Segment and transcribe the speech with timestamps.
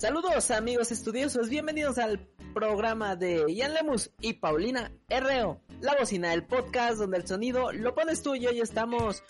[0.00, 6.46] Saludos amigos estudiosos, bienvenidos al programa de Ian Lemus y Paulina RO, la bocina del
[6.46, 9.22] podcast donde el sonido lo pones tú y hoy estamos...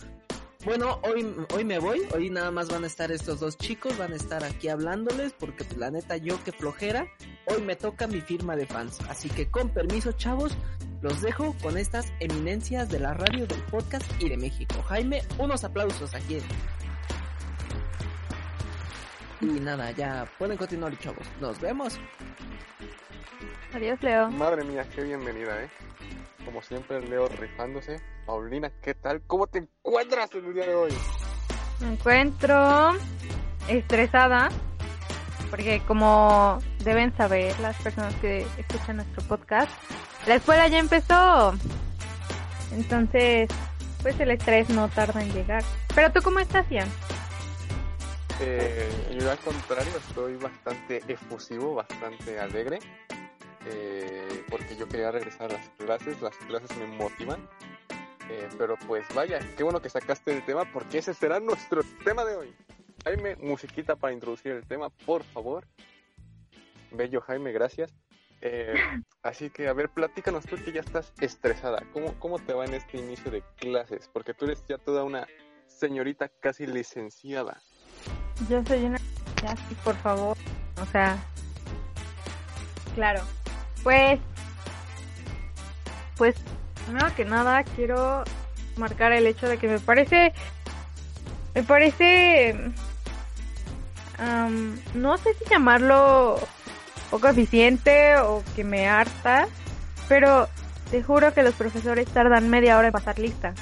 [0.63, 4.13] Bueno, hoy, hoy me voy, hoy nada más van a estar estos dos chicos, van
[4.13, 7.05] a estar aquí hablándoles porque pues, la neta yo que flojera,
[7.47, 10.55] hoy me toca mi firma de fans, así que con permiso chavos,
[11.01, 14.81] los dejo con estas eminencias de la radio, del podcast y de México.
[14.83, 16.37] Jaime, unos aplausos aquí.
[19.41, 21.25] Y nada, ya pueden continuar chavos.
[21.39, 21.99] Nos vemos.
[23.73, 24.29] Adiós, Leo.
[24.29, 25.69] Madre mía, qué bienvenida, ¿eh?
[26.45, 28.01] Como siempre, Leo rifándose.
[28.25, 29.21] Paulina, ¿qué tal?
[29.25, 30.93] ¿Cómo te encuentras el día de hoy?
[31.79, 32.91] Me encuentro
[33.67, 34.49] estresada
[35.49, 39.69] porque como deben saber las personas que escuchan nuestro podcast,
[40.25, 41.53] la escuela ya empezó.
[42.71, 43.49] Entonces,
[44.01, 45.63] pues el estrés no tarda en llegar.
[45.93, 46.87] Pero tú cómo estás, Ian?
[48.43, 52.79] Eh, yo al contrario, estoy bastante efusivo, bastante alegre,
[53.67, 57.47] eh, porque yo quería regresar a las clases, las clases me motivan.
[58.29, 62.25] Eh, pero pues vaya, qué bueno que sacaste el tema, porque ese será nuestro tema
[62.25, 62.55] de hoy.
[63.03, 65.67] Jaime, musiquita para introducir el tema, por favor.
[66.91, 67.93] Bello Jaime, gracias.
[68.41, 68.73] Eh,
[69.21, 71.83] así que, a ver, platícanos tú que ya estás estresada.
[71.93, 74.09] ¿Cómo, ¿Cómo te va en este inicio de clases?
[74.11, 75.27] Porque tú eres ya toda una
[75.67, 77.61] señorita casi licenciada.
[78.49, 78.99] Yo soy una...
[79.43, 80.37] Ya, sí, por favor.
[80.81, 81.17] O sea...
[82.95, 83.21] Claro.
[83.83, 84.19] Pues...
[86.17, 86.35] Pues,
[86.85, 88.23] primero que nada, quiero
[88.77, 90.33] marcar el hecho de que me parece...
[91.53, 92.55] Me parece...
[94.93, 96.39] no sé si llamarlo
[97.09, 99.47] poco eficiente o que me harta,
[100.07, 100.47] pero
[100.89, 103.53] te juro que los profesores tardan media hora en pasar lista.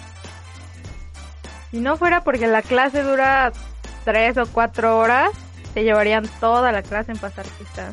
[1.71, 3.51] Si no fuera porque la clase dura
[4.03, 5.31] tres o cuatro horas,
[5.73, 7.91] se llevarían toda la clase en pasar lista.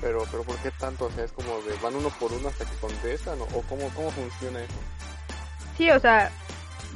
[0.00, 1.06] Pero, pero ¿por qué tanto?
[1.06, 4.10] O sea, es como de van uno por uno hasta que contestan o cómo, cómo
[4.10, 4.74] funciona eso?
[5.78, 6.30] Sí, o sea,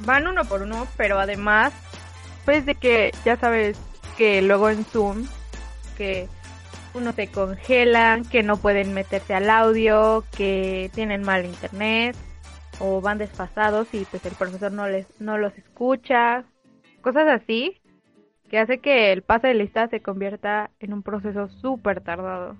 [0.04, 1.72] van uno por uno, pero además,
[2.44, 3.78] pues de que ya sabes
[4.16, 5.26] que luego en Zoom
[5.96, 6.28] que
[6.94, 12.16] uno se congelan, que no pueden meterse al audio, que tienen mal internet
[12.78, 16.44] o van desfasados y pues el profesor no les no los escucha,
[17.02, 17.80] cosas así
[18.48, 22.56] que hace que el pase de lista se convierta en un proceso súper tardado.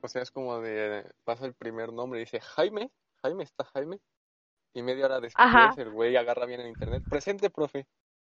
[0.00, 2.90] O sea, es como de pasa el primer nombre y dice Jaime,
[3.22, 3.98] Jaime está Jaime
[4.74, 7.86] y media hora después el güey agarra bien el internet, presente profe.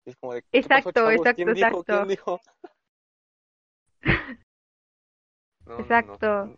[0.05, 1.77] es como de, exacto, exacto, ¿Quién exacto.
[1.77, 1.83] Dijo?
[1.83, 2.39] ¿Quién dijo?
[5.79, 6.57] Exacto.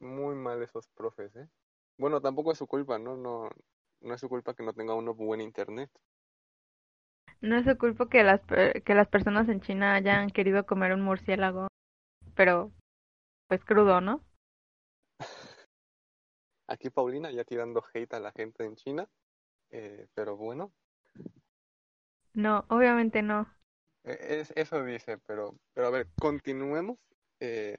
[0.00, 1.48] Muy mal esos profes, ¿eh?
[1.98, 3.16] Bueno, tampoco es su culpa, ¿no?
[3.16, 3.50] No,
[4.00, 5.90] no es su culpa que no tenga uno buen internet.
[7.40, 8.40] No es su culpa que las,
[8.84, 11.68] que las personas en China hayan querido comer un murciélago,
[12.34, 12.72] pero
[13.48, 14.24] pues crudo, ¿no?
[16.68, 19.08] Aquí Paulina ya tirando hate a la gente en China,
[19.70, 20.72] eh, pero bueno.
[22.34, 23.52] No, obviamente no.
[24.04, 26.98] E, es, eso dice, pero, pero a ver, continuemos.
[27.40, 27.76] Eh,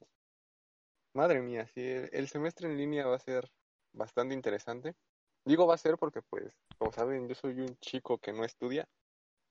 [1.13, 3.49] madre mía, sí, el, semestre en línea va a ser
[3.93, 4.95] bastante interesante.
[5.45, 8.87] Digo va a ser porque, pues, como saben, yo soy un chico que no estudia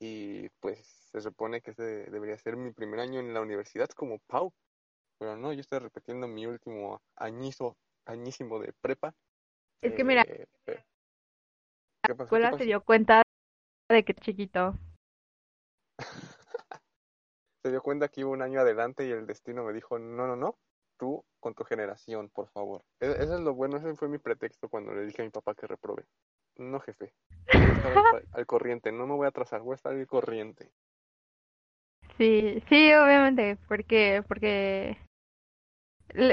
[0.00, 4.18] y, pues, se supone que ese debería ser mi primer año en la universidad como
[4.26, 4.52] Pau.
[5.18, 7.76] Pero no, yo estoy repitiendo mi último añizo,
[8.06, 9.14] añísimo de prepa.
[9.82, 10.46] Es que mira, eh,
[12.06, 13.22] la escuela se dio cuenta
[13.88, 14.74] de que chiquito.
[17.62, 20.36] se dio cuenta que iba un año adelante y el destino me dijo, no, no,
[20.36, 20.56] no,
[20.98, 22.82] tú con tu generación, por favor.
[23.00, 25.54] E-, eso es lo bueno, ese fue mi pretexto cuando le dije a mi papá
[25.54, 26.04] que reprobé.
[26.56, 27.14] No, jefe,
[27.52, 30.70] voy a estar al, corriente, no me voy a atrasar, voy a estar al corriente.
[32.18, 34.98] Sí, sí, obviamente, porque, porque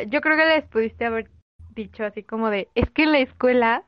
[0.08, 1.30] yo creo que les pudiste haber
[1.76, 3.84] dicho así como de, es que en la escuela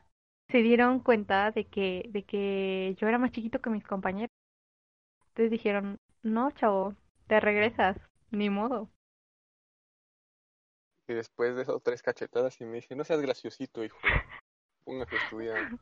[0.49, 4.29] se dieron cuenta de que, de que yo era más chiquito que mis compañeros.
[5.29, 6.95] Entonces dijeron, no, chavo,
[7.27, 7.97] te regresas,
[8.31, 8.89] ni modo.
[11.07, 13.97] Y después de esas tres cachetadas y me dice, no seas graciosito, hijo,
[14.83, 15.79] póngase a estudiar.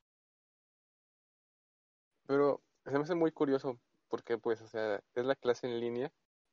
[2.28, 6.12] Pero se me hace muy curioso porque, pues, o sea, es la clase en línea,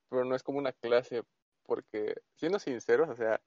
[0.09, 1.23] pero no es como una clase,
[1.65, 3.41] porque, siendo sinceros, o sea,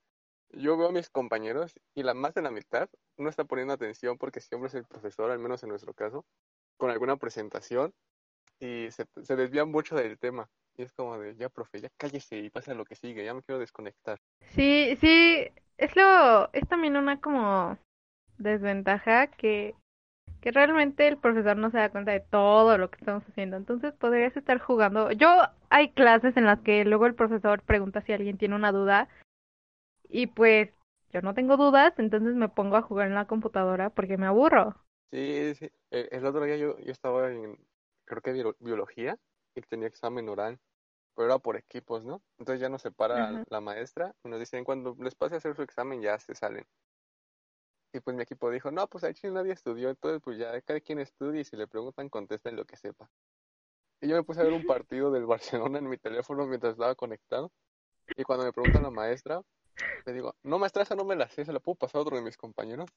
[0.52, 4.18] yo veo a mis compañeros y la más de la mitad no está poniendo atención
[4.18, 6.26] porque siempre es el profesor, al menos en nuestro caso,
[6.78, 7.94] con alguna presentación
[8.60, 10.50] y se, se desvían mucho del tema.
[10.78, 13.42] Y es como de, ya, profe, ya cállese y pasa lo que sigue, ya me
[13.42, 14.20] quiero desconectar.
[14.54, 17.78] Sí, sí, es lo, es también una como
[18.38, 19.76] desventaja que,
[20.42, 23.58] que realmente el profesor no se da cuenta de todo lo que estamos haciendo.
[23.58, 25.12] Entonces podrías estar jugando.
[25.12, 25.28] Yo
[25.70, 29.08] hay clases en las que luego el profesor pregunta si alguien tiene una duda
[30.10, 30.70] y pues
[31.12, 34.76] yo no tengo dudas, entonces me pongo a jugar en la computadora porque me aburro.
[35.12, 35.70] Sí, sí.
[35.92, 37.58] El, el otro día yo, yo estaba en,
[38.06, 39.18] creo que bio- biología
[39.56, 40.60] y tenía examen oral,
[41.16, 42.24] pero era por equipos, ¿no?
[42.40, 43.46] Entonces ya nos separa Ajá.
[43.50, 46.66] la maestra y nos dicen cuando les pase a hacer su examen ya se salen.
[47.94, 51.00] Y pues mi equipo dijo, no, pues aquí nadie estudió, entonces pues ya cada quien
[51.00, 53.10] estudie y si le preguntan contesten lo que sepa.
[54.02, 56.96] Y yo me puse a ver un partido del Barcelona en mi teléfono mientras estaba
[56.96, 57.52] conectado.
[58.18, 59.42] Y cuando me pregunta la maestra,
[60.06, 62.18] le digo, no maestra, esa no me la sé, se la puedo pasar a otro
[62.18, 62.90] de mis compañeros.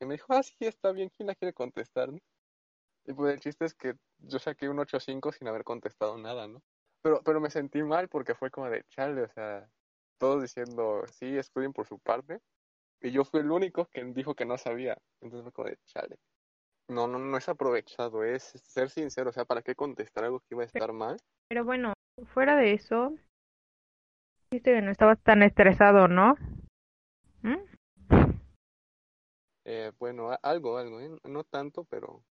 [0.00, 2.12] Y me dijo, ah, sí, está bien, ¿quién la quiere contestar?
[2.12, 2.18] no?".
[3.10, 6.62] Y pues el chiste es que yo saqué un 8.5 sin haber contestado nada, ¿no?
[7.02, 9.68] Pero, pero me sentí mal porque fue como de, chale, o sea,
[10.16, 12.40] todos diciendo, sí, estudien por su parte.
[13.00, 14.96] Y yo fui el único que dijo que no sabía.
[15.20, 16.18] Entonces fue como de, chale.
[16.88, 20.54] No, no, no es aprovechado, es ser sincero, o sea, ¿para qué contestar algo que
[20.54, 21.16] iba a estar mal?
[21.48, 21.94] Pero bueno,
[22.32, 23.16] fuera de eso,
[24.52, 26.36] dijiste que no estabas tan estresado, ¿no?
[27.42, 27.58] ¿Mm?
[29.64, 31.10] Eh, bueno, algo, algo, ¿eh?
[31.24, 32.24] No tanto, pero,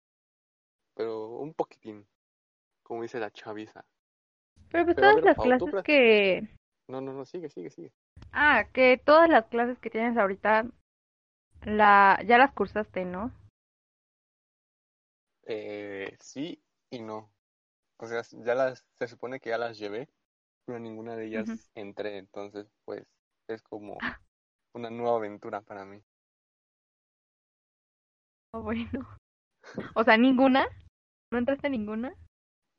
[0.98, 2.08] pero un poquitín,
[2.82, 3.86] como dice la chaviza.
[4.70, 6.50] Pero pues Pero todas ver, las tú clases que...
[6.90, 7.94] No, no, no, sigue, sigue, sigue.
[8.32, 10.66] Ah, que todas las clases que tienes ahorita,
[11.66, 12.20] la...
[12.26, 13.32] ya las cursaste, ¿no?
[15.44, 17.32] Eh, sí y no.
[18.00, 20.10] O sea, ya las, se supone que ya las llevé,
[20.66, 23.06] pero ninguna de ellas entré, entonces pues
[23.48, 23.98] es como
[24.74, 26.04] una nueva aventura para mí.
[28.54, 29.08] Oh, bueno.
[29.96, 30.68] O sea, ¿ninguna?
[31.32, 32.14] ¿No entraste a ninguna?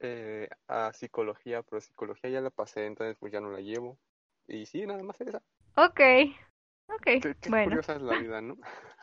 [0.00, 3.98] Eh, a psicología, pero psicología ya la pasé, entonces pues ya no la llevo.
[4.46, 5.42] Y sí, nada más esa.
[5.76, 6.00] Ok.
[6.88, 7.76] Ok, Qué, qué bueno.
[7.78, 8.56] curiosa es la vida, ¿no?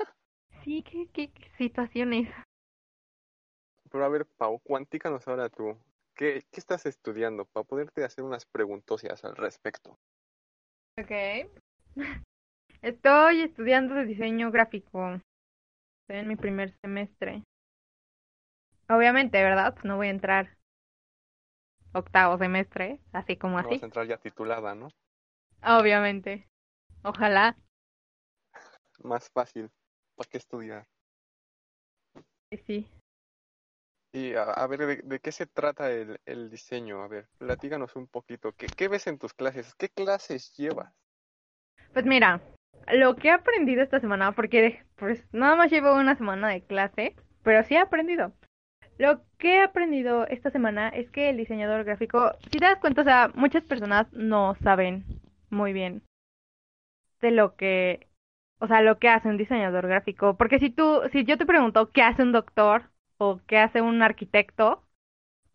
[0.63, 2.27] Sí, qué, qué, qué situaciones.
[3.91, 5.77] Pero a ver, Pau, cuantícanos ahora tú.
[6.15, 7.45] ¿Qué, qué estás estudiando?
[7.45, 9.97] Para poderte hacer unas preguntosias al respecto.
[10.99, 11.11] Ok.
[12.81, 15.19] Estoy estudiando de diseño gráfico.
[16.01, 17.43] Estoy en mi primer semestre.
[18.89, 19.75] Obviamente, ¿verdad?
[19.83, 20.57] No voy a entrar
[21.93, 23.75] octavo semestre, así como No así.
[23.75, 24.89] vas a entrar ya titulada, ¿no?
[25.63, 26.47] Obviamente.
[27.03, 27.57] Ojalá.
[29.03, 29.69] Más fácil.
[30.15, 30.85] ¿Para qué estudiar?
[32.49, 32.87] que Sí.
[34.13, 37.03] Y a, a ver, ¿de, de qué se trata el, el diseño?
[37.03, 38.51] A ver, platícanos un poquito.
[38.53, 39.75] ¿Qué, ¿Qué ves en tus clases?
[39.75, 40.91] ¿Qué clases llevas?
[41.93, 42.41] Pues mira,
[42.93, 47.15] lo que he aprendido esta semana, porque pues nada más llevo una semana de clase,
[47.43, 48.33] pero sí he aprendido.
[48.97, 53.01] Lo que he aprendido esta semana es que el diseñador gráfico, si te das cuenta,
[53.01, 55.03] o sea, muchas personas no saben
[55.49, 56.01] muy bien
[57.21, 58.07] de lo que,
[58.59, 60.37] o sea, lo que hace un diseñador gráfico.
[60.37, 64.01] Porque si tú, si yo te pregunto qué hace un doctor o qué hace un
[64.01, 64.83] arquitecto,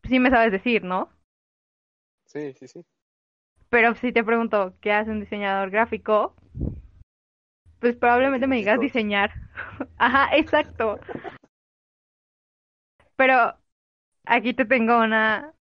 [0.05, 1.11] sí me sabes decir, ¿no?
[2.27, 2.85] Sí, sí, sí.
[3.69, 6.35] Pero si te pregunto qué hace un diseñador gráfico,
[7.79, 9.33] pues probablemente me digas diseñar.
[9.97, 10.99] Ajá, exacto.
[13.21, 13.53] Pero
[14.25, 15.53] aquí te tengo una,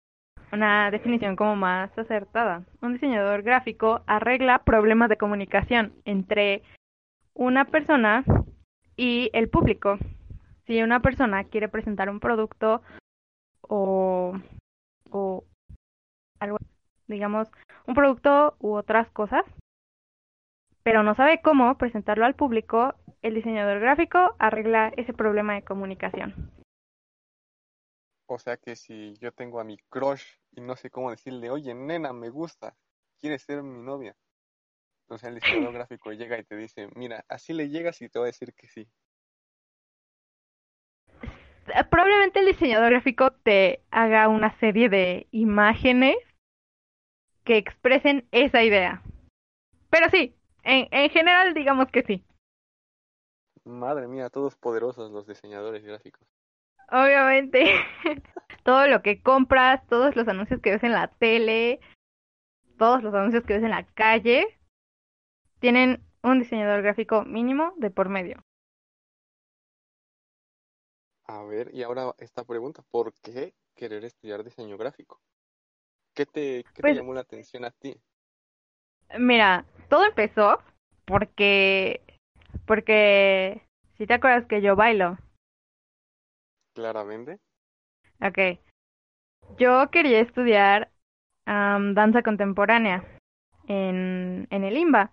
[0.54, 2.64] una definición como más acertada.
[2.82, 6.64] Un diseñador gráfico arregla problemas de comunicación entre
[7.34, 8.24] una persona
[8.96, 9.98] y el público.
[10.68, 12.82] Si una persona quiere presentar un producto
[13.60, 14.40] o,
[15.12, 15.44] o
[16.40, 16.60] algo,
[17.08, 17.52] digamos,
[17.86, 19.44] un producto u otras cosas,
[20.84, 26.58] pero no sabe cómo presentarlo al público, el diseñador gráfico arregla ese problema de comunicación.
[28.32, 31.74] O sea que si yo tengo a mi crush y no sé cómo decirle, oye,
[31.74, 32.76] nena, me gusta,
[33.20, 34.16] ¿quieres ser mi novia?
[35.02, 38.26] Entonces el diseñador gráfico llega y te dice, mira, así le llegas y te va
[38.26, 38.88] a decir que sí.
[41.74, 46.18] Eh, Probablemente el diseñador gráfico te haga una serie de imágenes
[47.44, 49.02] que expresen esa idea.
[49.90, 52.24] Pero sí, en, en general digamos que sí.
[53.66, 56.28] Madre mía, todos poderosos los diseñadores gráficos.
[56.92, 57.66] Obviamente,
[58.64, 61.80] todo lo que compras, todos los anuncios que ves en la tele,
[62.78, 64.60] todos los anuncios que ves en la calle,
[65.60, 68.42] tienen un diseñador gráfico mínimo de por medio.
[71.26, 75.22] A ver, y ahora esta pregunta, ¿por qué querer estudiar diseño gráfico?
[76.16, 77.96] ¿Qué te, qué te Pues- llamó la atención a ti?
[79.18, 80.60] Mira, todo empezó
[81.06, 82.02] porque,
[82.66, 83.62] porque,
[83.98, 85.18] si te acuerdas que yo bailo,
[86.80, 87.40] Claramente.
[88.22, 88.58] ok,
[89.58, 90.90] yo quería estudiar
[91.46, 93.04] danza contemporánea
[93.68, 95.12] en, en el IMBA,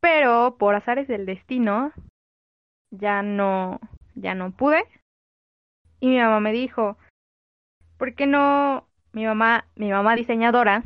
[0.00, 1.92] pero por azares del destino
[2.90, 3.80] ya no,
[4.16, 4.84] ya no pude
[5.98, 6.98] y mi mamá me dijo,
[7.96, 10.82] ¿por qué no mi mamá, mi mamá diseñadora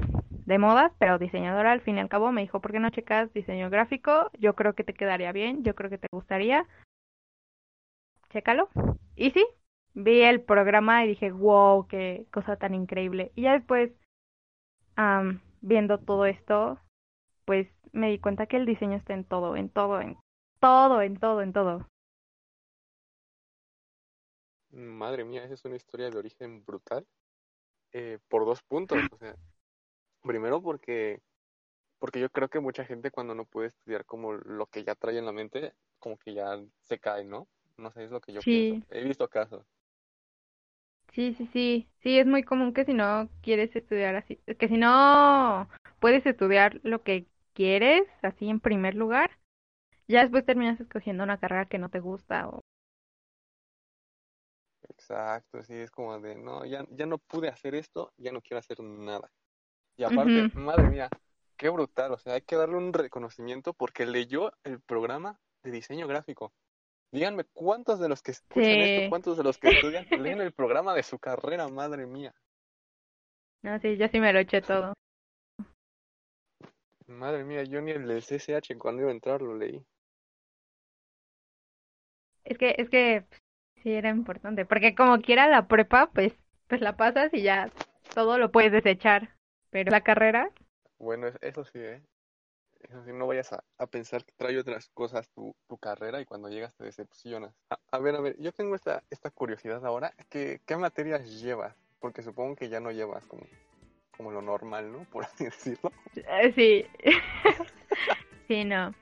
[0.46, 3.32] de modas, pero diseñadora al fin y al cabo me dijo, ¿por qué no checas
[3.32, 4.30] diseño gráfico?
[4.38, 6.64] Yo creo que te quedaría bien, yo creo que te gustaría.
[8.30, 8.68] Chécalo.
[9.16, 9.44] Y sí,
[9.94, 13.32] vi el programa y dije, wow, qué cosa tan increíble.
[13.34, 13.92] Y ya después,
[15.60, 16.78] viendo todo esto,
[17.44, 20.16] pues me di cuenta que el diseño está en todo, en todo, en
[20.60, 21.86] todo, en todo, en todo.
[24.70, 27.06] Madre mía, esa es una historia de origen brutal.
[27.92, 28.98] Eh, por dos puntos.
[29.10, 29.34] O sea,
[30.22, 31.20] primero porque,
[31.98, 35.18] porque yo creo que mucha gente cuando no puede estudiar como lo que ya trae
[35.18, 37.48] en la mente, como que ya se cae, ¿no?
[37.76, 38.86] No sé, es lo que yo pienso.
[38.90, 39.66] He visto casos.
[41.12, 41.88] Sí, sí, sí.
[42.02, 46.80] Sí, es muy común que si no quieres estudiar así, que si no puedes estudiar
[46.82, 49.30] lo que quieres, así en primer lugar,
[50.08, 52.60] ya después terminas escogiendo una carrera que no te gusta o
[54.88, 58.58] Exacto, sí, es como de, no, ya, ya no pude hacer esto, ya no quiero
[58.58, 59.30] hacer nada.
[59.96, 61.08] Y aparte, madre mía,
[61.56, 66.06] qué brutal, o sea, hay que darle un reconocimiento porque leyó el programa de diseño
[66.06, 66.52] gráfico.
[67.12, 70.94] Díganme, ¿cuántos de los que escuchan esto, cuántos de los que estudian leen el programa
[70.94, 72.32] de su carrera, madre mía?
[73.62, 74.94] No, sí, yo sí me lo eché todo.
[77.06, 79.84] Madre mía, yo ni el del CSH cuando iba a entrar lo leí.
[82.44, 83.24] Es que, es que
[83.82, 86.34] Sí, era importante, porque como quiera la prepa, pues,
[86.66, 87.70] pues la pasas y ya
[88.14, 89.30] todo lo puedes desechar,
[89.70, 90.50] pero la carrera...
[90.98, 92.02] Bueno, eso sí, ¿eh?
[93.06, 96.84] No vayas a, pensar que trae otras cosas tu, tu, carrera y cuando llegas te
[96.84, 97.54] decepcionas.
[97.90, 101.76] A, ver, a ver, yo tengo esta, esta curiosidad ahora, ¿qué, ¿qué materias llevas?
[102.00, 103.42] Porque supongo que ya no llevas como,
[104.16, 105.04] como lo normal, ¿no?
[105.12, 105.92] Por así decirlo.
[106.16, 106.86] Eh, sí.
[108.48, 108.94] sí, no.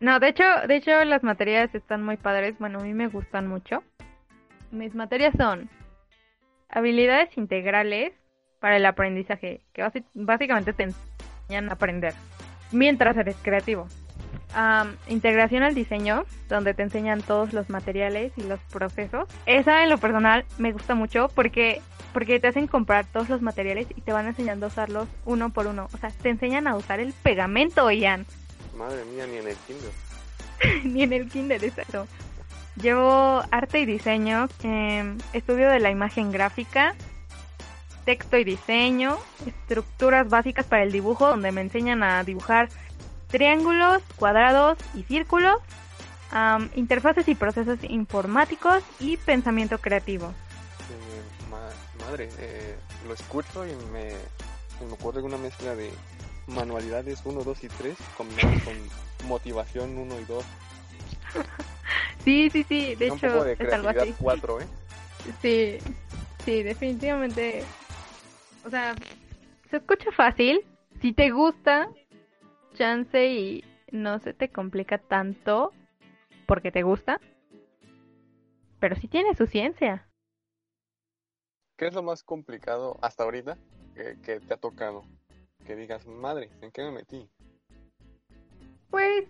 [0.00, 2.56] No, de hecho, de hecho las materias están muy padres.
[2.58, 3.82] Bueno, a mí me gustan mucho.
[4.70, 5.68] Mis materias son
[6.68, 8.12] habilidades integrales
[8.60, 9.82] para el aprendizaje, que
[10.14, 12.14] básicamente te enseñan a aprender
[12.72, 13.88] mientras eres creativo.
[15.08, 19.28] integración al diseño, donde te enseñan todos los materiales y los procesos.
[19.46, 21.80] Esa en lo personal me gusta mucho porque
[22.12, 25.66] porque te hacen comprar todos los materiales y te van enseñando a usarlos uno por
[25.66, 25.88] uno.
[25.92, 28.26] O sea, te enseñan a usar el pegamento, Ian.
[28.76, 30.84] Madre mía, ni en el kinder.
[30.84, 32.06] ni en el kinder, exacto.
[32.80, 36.94] Llevo arte y diseño, em, estudio de la imagen gráfica,
[38.08, 42.70] texto y diseño, estructuras básicas para el dibujo, donde me enseñan a dibujar
[43.26, 45.58] triángulos, cuadrados y círculos,
[46.74, 50.32] interfaces y procesos informáticos y pensamiento creativo.
[52.00, 54.08] madre, eh, lo escucho y me,
[54.86, 55.90] me ocurre una mezcla de
[56.46, 60.44] manualidades 1, 2 y 3 combinadas con motivación 1 y 2.
[62.24, 64.14] Sí, sí, sí, de hecho es algo así.
[64.18, 64.66] 4, ¿eh?
[65.42, 65.78] Sí,
[66.44, 67.64] sí, definitivamente.
[68.68, 68.94] O sea,
[69.70, 70.60] se escucha fácil.
[71.00, 71.88] Si te gusta,
[72.74, 75.72] chance y no se te complica tanto
[76.46, 77.18] porque te gusta.
[78.78, 80.06] Pero sí tiene su ciencia.
[81.78, 83.56] ¿Qué es lo más complicado hasta ahorita
[83.94, 85.02] que te ha tocado?
[85.64, 87.26] que digas, madre, ¿en qué me metí?
[88.90, 89.24] Pues,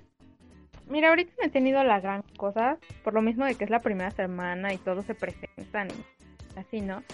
[0.89, 3.83] mira, ahorita no he tenido la gran cosa, por lo mismo de que es la
[3.83, 7.05] primera semana y todos se presentan y así, ¿no?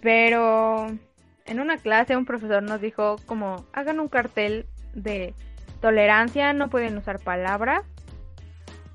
[0.00, 0.98] Pero
[1.46, 5.34] en una clase un profesor nos dijo como, hagan un cartel de
[5.80, 7.84] tolerancia, no pueden usar palabras.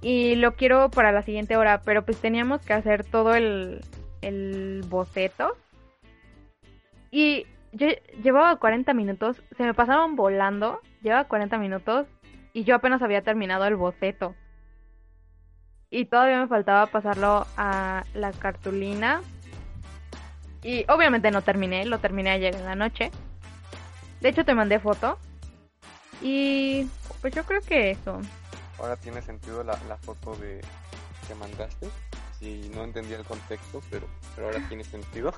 [0.01, 3.81] Y lo quiero para la siguiente hora, pero pues teníamos que hacer todo el,
[4.21, 5.55] el boceto.
[7.11, 7.87] Y yo
[8.23, 12.07] llevaba 40 minutos, se me pasaron volando, llevaba 40 minutos
[12.53, 14.35] y yo apenas había terminado el boceto.
[15.89, 19.21] Y todavía me faltaba pasarlo a la cartulina.
[20.63, 23.11] Y obviamente no terminé, lo terminé ayer en la noche.
[24.19, 25.17] De hecho te mandé foto.
[26.21, 26.87] Y
[27.21, 28.19] pues yo creo que eso.
[28.79, 30.61] Ahora tiene sentido la, la foto de
[31.27, 31.87] que mandaste.
[32.39, 35.33] Si no entendía el contexto, pero, pero ahora tiene sentido.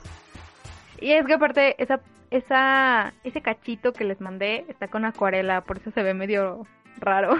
[0.99, 1.99] Y es que aparte, esa,
[2.31, 6.65] esa, ese cachito que les mandé está con acuarela, por eso se ve medio
[6.97, 7.35] raro.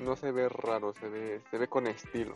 [0.00, 2.34] No se ve raro, se ve, se ve con estilo.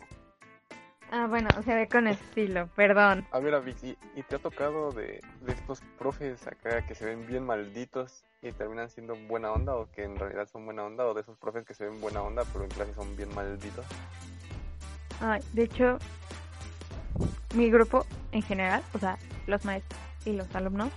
[1.11, 3.25] Ah, bueno, se ve con estilo, perdón.
[3.31, 7.25] A ver, Vicky, ¿y te ha tocado de, de estos profes acá que se ven
[7.25, 11.13] bien malditos y terminan siendo buena onda o que en realidad son buena onda o
[11.13, 13.85] de esos profes que se ven buena onda pero en clase son bien malditos?
[15.19, 15.97] Ay, de hecho,
[17.55, 20.89] mi grupo en general, o sea, los maestros y los alumnos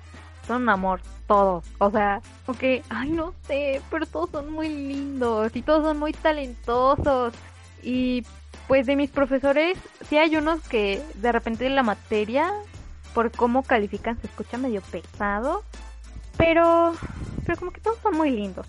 [0.47, 1.65] son un amor, todos.
[1.79, 6.13] O sea, ok, ay, no sé, pero todos son muy lindos y todos son muy
[6.13, 7.33] talentosos.
[7.83, 8.25] Y
[8.69, 9.79] pues de mis profesores,
[10.09, 12.53] sí hay unos que de repente la materia
[13.15, 15.63] por cómo califican se escucha medio pesado,
[16.37, 16.95] pero
[17.45, 18.67] pero como que todos son muy lindos.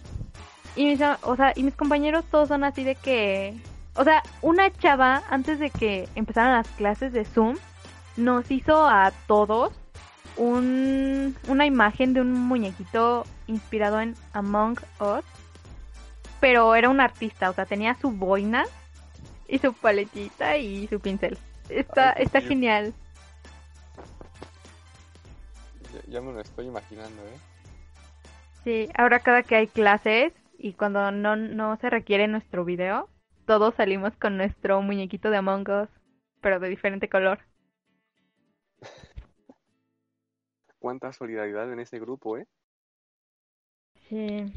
[0.76, 3.56] Y mis, o sea, y mis compañeros todos son así de que
[3.96, 7.58] o sea, una chava antes de que empezaran las clases de Zoom
[8.18, 9.72] nos hizo a todos
[10.36, 15.24] un, una imagen de un muñequito inspirado en Among Us,
[16.40, 18.66] pero era un artista, o sea, tenía su boina
[19.48, 21.38] y su paletita y su pincel.
[21.70, 22.94] Está, está genial.
[26.08, 27.38] Ya, me lo estoy imaginando, ¿eh?
[28.64, 33.10] Sí, ahora cada que hay clases y cuando no, no se requiere nuestro video,
[33.46, 35.90] todos salimos con nuestro muñequito de Among Us,
[36.42, 37.40] pero de diferente color.
[40.80, 42.48] Cuánta solidaridad en ese grupo, ¿eh?
[44.10, 44.54] Sí,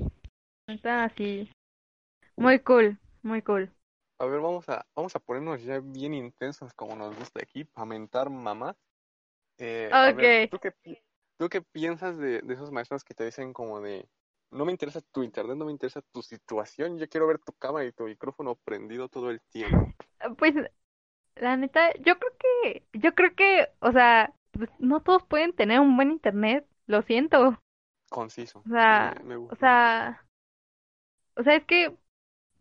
[0.66, 1.50] está así.
[2.36, 3.70] Muy cool, muy cool.
[4.18, 7.84] A ver, vamos a, vamos a ponernos ya bien intensos como nos gusta aquí, para
[7.84, 8.76] mentar mamás.
[9.58, 10.50] Eh, ok.
[10.50, 11.02] ¿tú, qué,
[11.38, 14.08] ¿tú, qué, piensas de, de, esos maestros que te dicen como de,
[14.50, 17.84] no me interesa tu internet, no me interesa tu situación, yo quiero ver tu cámara
[17.84, 19.92] y tu micrófono prendido todo el tiempo?
[20.38, 20.54] Pues,
[21.36, 25.80] la neta, yo creo que, yo creo que, o sea, pues no todos pueden tener
[25.80, 27.60] un buen internet, lo siento.
[28.08, 28.60] Conciso.
[28.60, 29.14] O sea,
[29.50, 30.26] o sea,
[31.36, 31.94] o sea, es que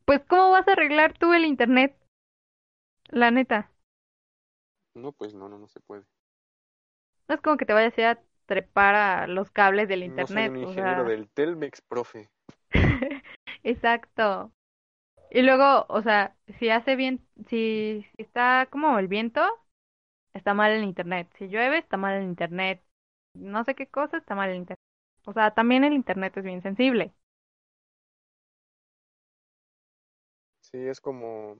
[0.05, 1.95] pues ¿cómo vas a arreglar tú el internet?
[3.09, 3.71] La neta.
[4.95, 6.05] No, pues no, no, no se puede.
[7.27, 10.51] No es como que te vayas a trepar a los cables del internet.
[10.51, 12.29] No soy un ingeniero del Telmex, profe.
[13.63, 14.51] Exacto.
[15.31, 19.41] Y luego, o sea, si hace bien, si, si está como el viento,
[20.33, 21.27] está mal el internet.
[21.37, 22.81] Si llueve, está mal el internet.
[23.33, 24.79] No sé qué cosa, está mal el internet.
[25.25, 27.11] O sea, también el internet es bien sensible.
[30.75, 31.57] Sí, es como,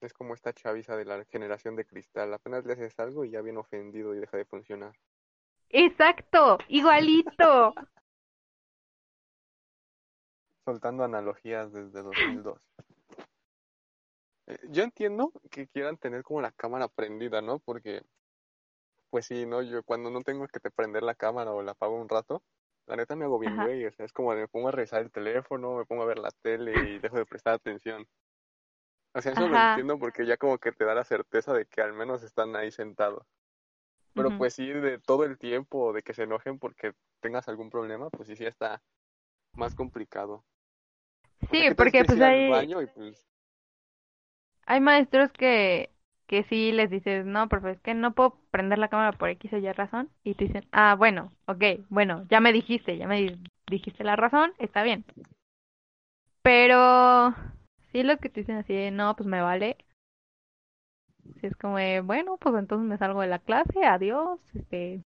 [0.00, 2.34] es como esta chaviza de la generación de cristal.
[2.34, 4.98] Apenas le haces algo y ya viene ofendido y deja de funcionar.
[5.68, 7.72] Exacto, igualito.
[10.64, 12.60] Soltando analogías desde 2002.
[14.48, 17.60] Eh, yo entiendo que quieran tener como la cámara prendida, ¿no?
[17.60, 18.02] Porque,
[19.10, 19.62] pues sí, ¿no?
[19.62, 22.42] Yo cuando no tengo que te prender la cámara o la apago un rato,
[22.88, 23.86] la neta me hago bien güey.
[23.86, 26.30] O sea, es como me pongo a revisar el teléfono, me pongo a ver la
[26.42, 28.08] tele y dejo de prestar atención.
[29.18, 31.80] O sea, eso lo entiendo porque ya como que te da la certeza de que
[31.80, 33.26] al menos están ahí sentados.
[34.14, 38.10] Pero pues sí, de todo el tiempo, de que se enojen porque tengas algún problema,
[38.10, 38.80] pues sí, sí está
[39.54, 40.44] más complicado.
[41.50, 42.48] Sí, porque pues hay...
[42.94, 43.28] Pues
[44.66, 45.90] hay maestros que,
[46.28, 49.52] que sí les dices, no, profe, es que no puedo prender la cámara por X
[49.52, 50.10] o Y razón.
[50.22, 54.52] Y te dicen, ah, bueno, ok, bueno, ya me dijiste, ya me dijiste la razón,
[54.58, 55.04] está bien.
[56.42, 57.34] Pero
[57.98, 59.76] Sí, lo que te dicen así, no, pues me vale.
[61.40, 65.02] Si es como, bueno, pues entonces me salgo de la clase, adiós, este,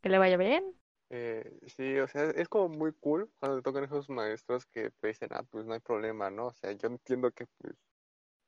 [0.00, 0.62] que le vaya bien.
[1.10, 5.08] Eh, sí, o sea, es como muy cool cuando te tocan esos maestros que te
[5.08, 6.46] dicen, ah, pues no hay problema, ¿no?
[6.46, 7.74] O sea, yo entiendo que pues,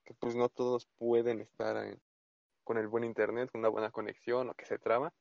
[0.05, 1.99] que pues no todos pueden estar
[2.63, 5.13] con el buen internet, con una buena conexión o que se traba.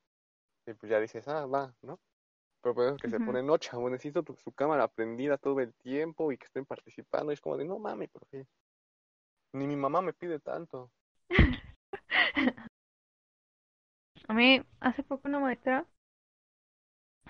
[0.67, 1.99] Y pues ya dices, ah, va, ¿no?
[2.61, 6.37] Pero pues que se ponen, no, chavo, necesito su cámara prendida todo el tiempo y
[6.37, 7.31] que estén participando.
[7.31, 8.45] Y es como de, no mames, profe.
[9.53, 10.91] Ni mi mamá me pide tanto.
[14.27, 15.87] A mí, hace poco una maestra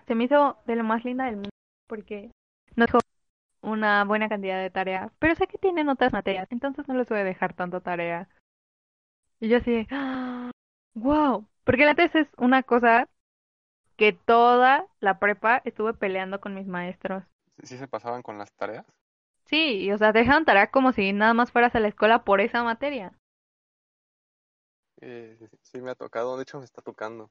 [0.05, 1.49] se me hizo de lo más linda del mundo
[1.87, 2.31] porque
[2.75, 2.99] nos dejó
[3.61, 7.19] una buena cantidad de tareas, pero sé que tienen otras materias, entonces no les voy
[7.19, 8.27] a dejar tanta tarea.
[9.39, 9.87] Y yo así,
[10.95, 13.07] wow, porque la tesis es una cosa
[13.99, 17.21] que toda la prepa estuve peleando con mis maestros.
[17.63, 18.85] ¿Sí se pasaban con las tareas?
[19.47, 22.63] Sí, o sea, dejan tarea como si nada más fueras a la escuela por esa
[22.63, 23.11] materia.
[25.01, 27.29] Eh, sí, me ha tocado, de hecho me está tocando.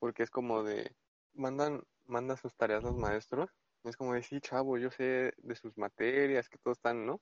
[0.00, 0.96] Porque es como de,
[1.32, 3.48] mandan, mandan sus tareas los maestros.
[3.84, 7.20] Es como de, sí, chavo, yo sé de sus materias, que todos están, ¿no?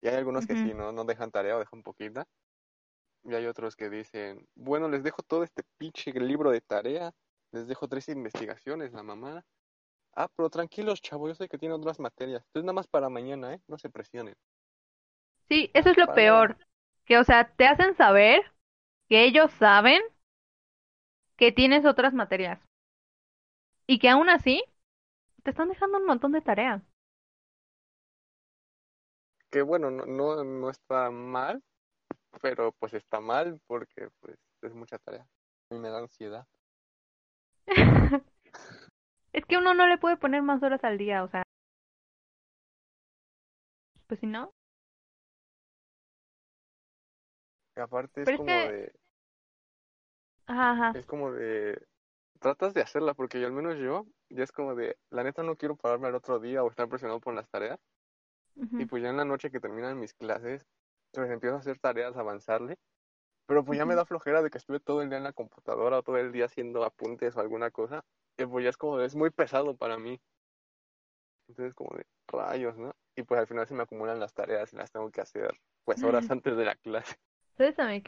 [0.00, 0.92] Y hay algunos que sí, ¿no?
[0.92, 2.24] No dejan tarea o dejan poquita.
[3.24, 7.12] Y hay otros que dicen, bueno, les dejo todo este pinche libro de tarea
[7.56, 9.44] les dejo tres investigaciones, la mamá.
[10.14, 12.42] Ah, pero tranquilos, chavo, yo sé que tiene otras materias.
[12.46, 13.60] Entonces nada más para mañana, ¿eh?
[13.66, 14.34] No se presionen.
[15.48, 16.56] Sí, eso es lo peor.
[17.04, 18.40] Que, o sea, te hacen saber
[19.08, 20.02] que ellos saben
[21.36, 22.60] que tienes otras materias.
[23.86, 24.64] Y que aún así
[25.42, 26.82] te están dejando un montón de tareas.
[29.50, 31.62] Que bueno, no, no, no está mal,
[32.42, 35.22] pero pues está mal porque pues es mucha tarea.
[35.70, 36.46] A mí me da ansiedad.
[39.32, 41.42] es que uno no le puede poner más horas al día, o sea.
[44.06, 44.52] Pues si no.
[47.74, 48.92] aparte es como de.
[50.46, 51.86] Ajá, Es como de.
[52.38, 55.56] tratas de hacerla, porque yo, al menos yo, ya es como de, la neta no
[55.56, 57.78] quiero pararme al otro día o estar presionado por las tareas.
[58.54, 60.66] Y pues ya en la noche que terminan mis clases,
[61.12, 62.78] pues empiezo a hacer tareas, avanzarle.
[63.46, 65.98] Pero pues ya me da flojera de que estuve todo el día en la computadora
[65.98, 68.04] o todo el día haciendo apuntes o alguna cosa.
[68.38, 70.20] Y pues ya es como es muy pesado para mí.
[71.48, 72.92] Entonces como de rayos, ¿no?
[73.16, 75.52] Y pues al final se me acumulan las tareas y las tengo que hacer
[75.84, 77.16] pues horas antes de la clase.
[77.56, 78.02] ¿Sabes a mí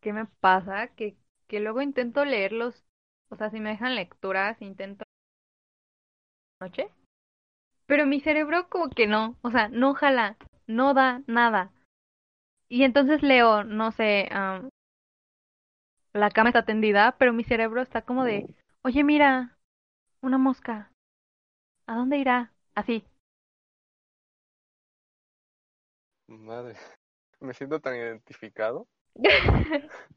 [0.00, 0.88] qué- me pasa?
[0.88, 2.84] Que, que luego intento leerlos,
[3.30, 5.04] o sea, si me dejan lecturas, intento
[6.60, 6.88] noche,
[7.86, 11.72] pero mi cerebro como que no, o sea, no jala, no da nada.
[12.68, 14.68] Y entonces leo, no sé, am,
[16.12, 19.58] la cama está tendida, pero mi cerebro está como de, oye, mira,
[20.20, 20.92] una mosca,
[21.86, 22.52] ¿a dónde irá?
[22.74, 23.04] Así.
[26.28, 26.74] Madre,
[27.40, 28.86] me siento tan identificado.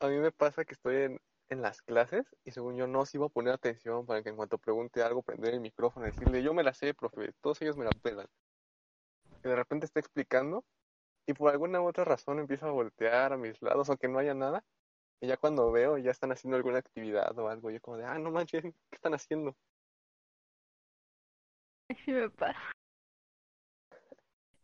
[0.00, 3.18] A mí me pasa que estoy en, en las clases y según yo no, sí
[3.18, 6.42] iba a poner atención para que en cuanto pregunte algo, prender el micrófono y decirle,
[6.42, 8.26] yo me la sé, profe, todos ellos me la pelan.
[9.44, 10.64] Y de repente está explicando
[11.26, 14.34] y por alguna u otra razón empiezo a voltear a mis lados aunque no haya
[14.34, 14.64] nada.
[15.20, 18.18] Y ya cuando veo, ya están haciendo alguna actividad o algo, yo como de, ah,
[18.18, 19.54] no manches, ¿qué están haciendo?
[22.04, 22.58] Sí me pasa.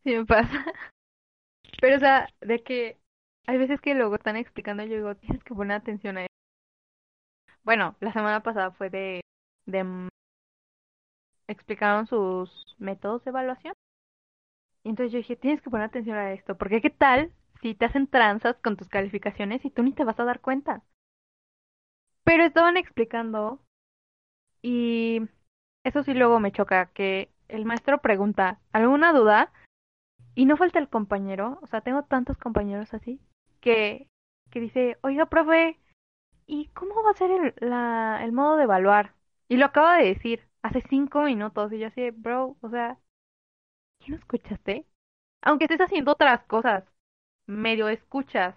[0.05, 0.49] Sí me pasa.
[1.81, 2.99] Pero, o sea, de que
[3.47, 6.29] hay veces que luego están explicando yo digo, tienes que poner atención a eso.
[7.65, 9.21] Bueno, la semana pasada fue de,
[9.67, 10.09] de
[11.49, 13.75] explicaron sus métodos de evaluación.
[14.85, 17.87] Y entonces yo dije, tienes que poner atención a esto, porque qué tal si te
[17.87, 20.83] hacen tranzas con tus calificaciones y tú ni te vas a dar cuenta.
[22.25, 23.61] Pero estaban explicando
[24.63, 25.23] y
[25.85, 29.53] eso sí luego me choca, que el maestro pregunta, ¿alguna duda?
[30.35, 33.21] Y no falta el compañero, o sea, tengo tantos compañeros así,
[33.61, 34.09] que,
[34.51, 35.79] que dice, oiga, profe,
[36.47, 39.15] ¿y cómo va a ser el, la, el modo de evaluar?
[39.49, 42.99] Y lo acaba de decir hace cinco minutos, y yo así, bro, o sea,
[44.01, 44.87] ¿qué no escuchaste?
[45.43, 46.85] Aunque estés haciendo otras cosas,
[47.47, 48.55] medio escuchas.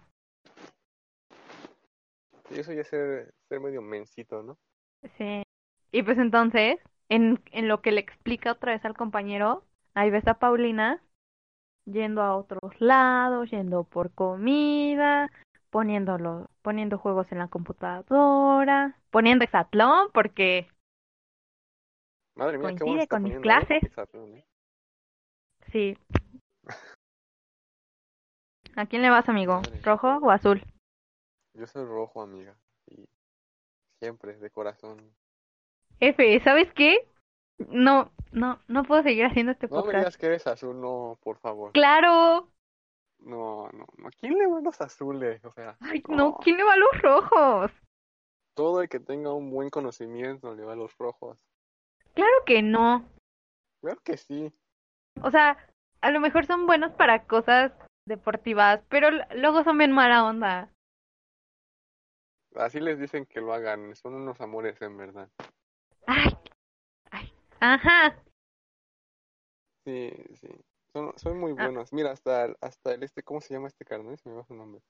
[2.52, 4.58] Y eso ya es ser, ser medio mensito, ¿no?
[5.17, 5.43] Sí.
[5.91, 10.28] Y pues entonces, en, en lo que le explica otra vez al compañero, ahí ves
[10.28, 11.02] a Paulina
[11.86, 15.32] yendo a otros lados, yendo por comida,
[15.69, 20.67] poniéndolo, poniendo juegos en la computadora, poniendo Exatlón, porque
[22.36, 23.41] Madre mía, qué bueno Coincide con mis ¿eh?
[23.41, 23.84] clases.
[23.84, 24.45] ¿eh?
[25.71, 25.97] sí.
[28.79, 29.61] ¿A quién le vas, amigo?
[29.83, 30.63] ¿Rojo o azul?
[31.53, 32.55] Yo soy rojo, amiga.
[32.87, 33.09] Y
[33.99, 35.13] siempre, de corazón.
[35.99, 37.05] F, ¿sabes qué?
[37.67, 39.97] No, no, no puedo seguir haciendo este No me podcast.
[39.97, 41.73] digas que eres azul, no, por favor.
[41.73, 42.47] Claro.
[43.19, 44.09] No, no, no.
[44.17, 45.43] ¿Quién le va a los azules?
[45.43, 47.71] O sea, Ay, no, ¿quién le va a los rojos?
[48.53, 51.37] todo el que tenga un buen conocimiento le va a los rojos.
[52.13, 53.05] Claro que no.
[53.81, 54.53] Claro que sí.
[55.21, 55.57] O sea,
[55.99, 57.73] a lo mejor son buenos para cosas
[58.10, 60.69] deportivas, pero luego son bien mala onda.
[62.56, 63.95] Así les dicen que lo hagan.
[63.95, 65.30] Son unos amores, en verdad.
[66.08, 66.30] Ay,
[67.12, 68.22] ay, ajá.
[69.86, 70.50] Sí, sí.
[70.91, 71.63] Son, son muy Ah.
[71.65, 71.93] buenos.
[71.93, 74.17] Mira, hasta el, hasta el este, ¿cómo se llama este carnal?
[74.17, 74.82] Se me va su nombre.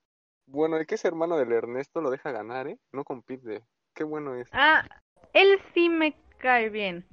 [0.46, 2.78] Bueno, el que es hermano del Ernesto lo deja ganar, ¿eh?
[2.92, 3.62] No compite.
[3.94, 4.48] Qué bueno es.
[4.52, 4.84] Ah,
[5.32, 7.06] él sí me cae bien.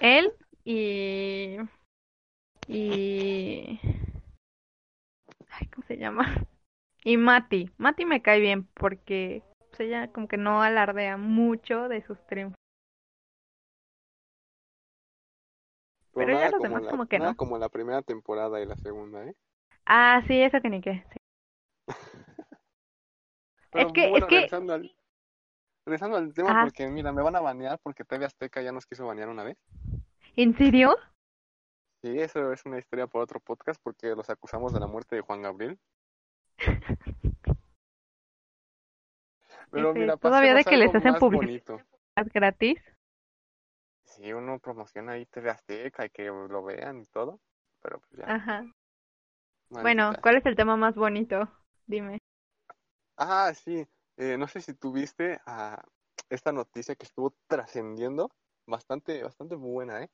[0.00, 0.32] Él
[0.64, 1.58] y
[2.66, 3.78] y
[5.52, 6.24] ay, ¿cómo se llama?
[7.04, 7.68] Y Mati.
[7.78, 12.54] Mati me cae bien porque pues, ella como que no alardea mucho de sus triunfos.
[16.14, 17.36] Pero Pero ya los demás la, como que nada no.
[17.36, 19.34] como la primera temporada y la segunda, ¿eh?
[19.86, 21.04] Ah, sí, eso que ni qué.
[21.12, 21.18] sí.
[23.72, 24.94] Pero Es que- bueno, es que- regresando al,
[25.86, 26.64] regresando al tema, Ajá.
[26.64, 29.56] porque mira, me van a banear porque TV Azteca ya nos quiso banear una vez.
[30.36, 30.94] ¿En serio?
[32.02, 35.22] Sí, eso es una historia por otro podcast porque los acusamos de la muerte de
[35.22, 35.78] Juan Gabriel.
[39.70, 41.80] Pero mira, todavía de que les hacen publicidad.
[42.34, 42.80] gratis.
[44.04, 47.40] Sí, uno promociona ahí TV Azteca y que lo vean y todo,
[47.80, 48.34] pero pues ya.
[48.34, 48.66] Ajá.
[49.70, 51.48] Bueno, ¿cuál es el tema más bonito?
[51.86, 52.18] Dime.
[53.16, 53.86] Ah, sí.
[54.16, 55.82] Eh, no sé si tuviste a
[56.28, 58.30] esta noticia que estuvo trascendiendo,
[58.66, 60.10] bastante, bastante buena, ¿eh?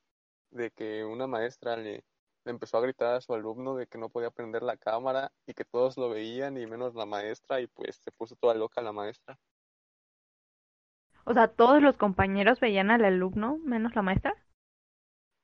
[0.50, 2.04] De que una maestra le,
[2.44, 5.54] le empezó a gritar a su alumno de que no podía prender la cámara y
[5.54, 8.92] que todos lo veían y menos la maestra y pues se puso toda loca la
[8.92, 9.38] maestra.
[11.24, 14.34] O sea, todos los compañeros veían al alumno, menos la maestra.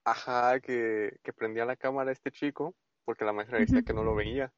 [0.05, 4.15] Ajá, que, que prendía la cámara este chico porque la maestra decía que no lo
[4.15, 4.53] veía.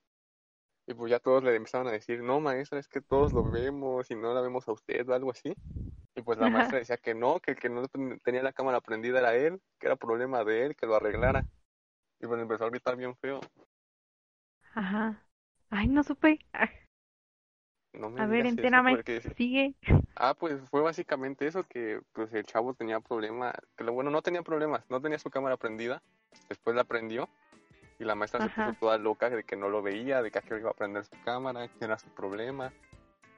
[0.88, 4.11] Y pues ya todos le empezaban a decir, no maestra, es que todos lo vemos
[4.11, 5.52] y no la vemos a usted o algo así.
[6.16, 8.81] Y pues la maestra decía que no, que el que no ten- tenía la cámara
[8.81, 11.44] prendida era él, que era problema de él, que lo arreglara.
[12.20, 13.40] Y pues empezó a gritar bien feo.
[14.74, 15.22] Ajá.
[15.70, 16.38] Ay, no supe.
[17.92, 18.96] No me A ver, entérame.
[18.96, 19.20] porque.
[19.37, 19.74] Sigue.
[20.16, 24.22] Ah, pues fue básicamente eso, que pues el chavo tenía problema, que lo bueno, no
[24.22, 26.02] tenía problemas, no tenía su cámara prendida,
[26.48, 27.29] después la prendió
[27.98, 30.42] y la maestra se puso toda loca de que no lo veía, de que a
[30.42, 32.72] qué hora iba a prender su cámara, que era su problema,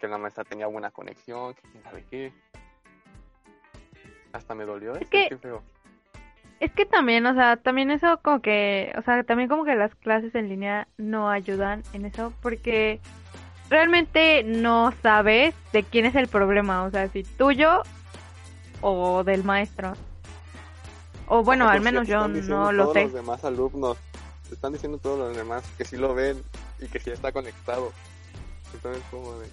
[0.01, 2.33] que la maestra tenía buena conexión, que quién sabe qué.
[4.33, 5.63] Hasta me dolió, Es eso, que- feo.
[6.61, 9.95] Es que también, o sea, también eso como que, o sea, también como que las
[9.95, 12.99] clases en línea no ayudan en eso porque
[13.71, 17.83] realmente no sabes de quién es el problema, o sea, si tuyo
[18.81, 19.93] o del maestro.
[21.29, 23.03] O bueno, Ah, al menos yo no lo todos sé.
[23.05, 23.97] los demás alumnos,
[24.51, 26.43] están diciendo todos los demás que sí lo ven
[26.81, 27.93] y que sí está conectado.
[28.75, 29.47] Entonces como de...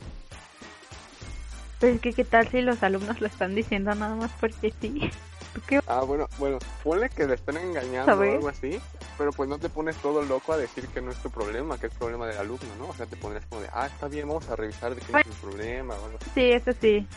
[1.79, 5.11] Pero es que qué tal si los alumnos lo están diciendo nada más porque sí.
[5.53, 5.79] ¿Tú qué?
[5.87, 8.31] Ah, bueno, bueno, ponle que le estén engañando ¿Sabes?
[8.31, 8.79] o algo así,
[9.17, 11.87] pero pues no te pones todo loco a decir que no es tu problema, que
[11.87, 12.87] es problema del alumno, ¿no?
[12.87, 15.25] O sea, te pondrías como de, ah, está bien, vamos a revisar de quién es
[15.25, 16.29] el problema o algo así.
[16.33, 17.07] Sí, eso sí.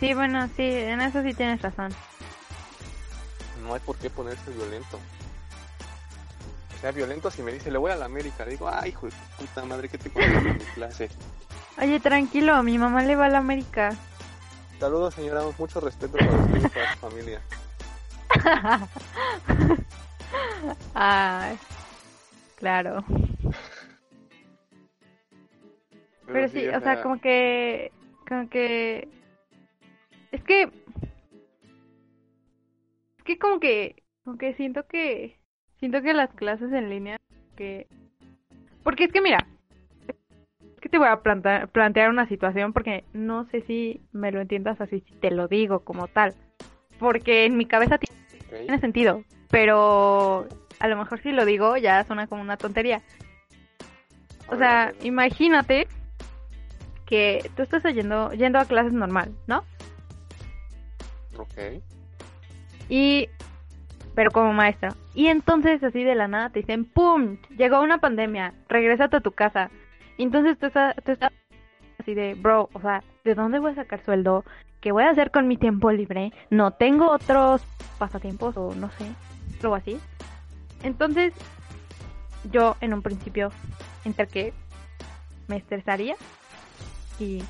[0.00, 1.92] Sí, bueno, sí, en eso sí tienes razón.
[3.62, 4.98] No hay por qué ponerse violento.
[6.76, 9.12] O sea, violento si me dice, le voy a la América, digo, ay, hijo de
[9.38, 11.08] puta madre, ¿qué te cuento en mi clase?
[11.80, 13.90] Oye, tranquilo, mi mamá le va a la América.
[14.78, 17.40] Saludos, señora, mucho respeto para usted y para su familia.
[20.94, 21.58] Ay,
[22.56, 23.04] claro.
[26.26, 27.92] Pero sí, o sea, como que,
[28.28, 29.08] como que,
[30.32, 30.70] es que, es
[33.24, 35.38] que como que, como que siento que,
[35.78, 37.18] siento que las clases en línea,
[37.56, 37.86] que,
[38.82, 39.46] porque es que mira,
[40.84, 44.78] que te voy a plantear, plantear una situación porque no sé si me lo entiendas
[44.82, 46.34] así, si te lo digo como tal,
[46.98, 50.46] porque en mi cabeza tiene sentido, pero
[50.80, 53.00] a lo mejor si lo digo ya suena como una tontería.
[54.48, 55.88] O sea, imagínate
[57.06, 59.64] que tú estás yendo, yendo a clases normal, ¿no?
[61.38, 61.82] Ok,
[62.90, 63.30] Y
[64.14, 64.94] pero como maestra.
[65.14, 67.38] Y entonces así de la nada te dicen, ¡pum!
[67.56, 69.70] Llegó una pandemia, regrésate a tu casa.
[70.16, 71.32] Y entonces tú estás, tú estás
[71.98, 74.44] así de, bro, o sea, ¿de dónde voy a sacar sueldo?
[74.80, 76.32] ¿Qué voy a hacer con mi tiempo libre?
[76.50, 77.62] No tengo otros
[77.98, 79.06] pasatiempos o no sé,
[79.62, 79.98] algo así.
[80.82, 81.32] Entonces,
[82.52, 83.50] yo en un principio,
[84.04, 84.52] entre que
[85.48, 86.16] me estresaría
[87.18, 87.42] y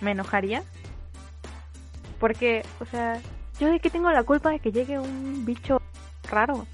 [0.00, 0.62] me enojaría.
[2.18, 3.20] Porque, o sea,
[3.60, 5.80] yo de qué tengo la culpa de que llegue un bicho
[6.30, 6.66] raro.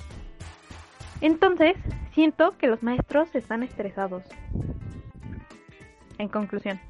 [1.20, 1.74] Entonces,
[2.12, 4.22] siento que los maestros están estresados.
[6.18, 6.80] En conclusión.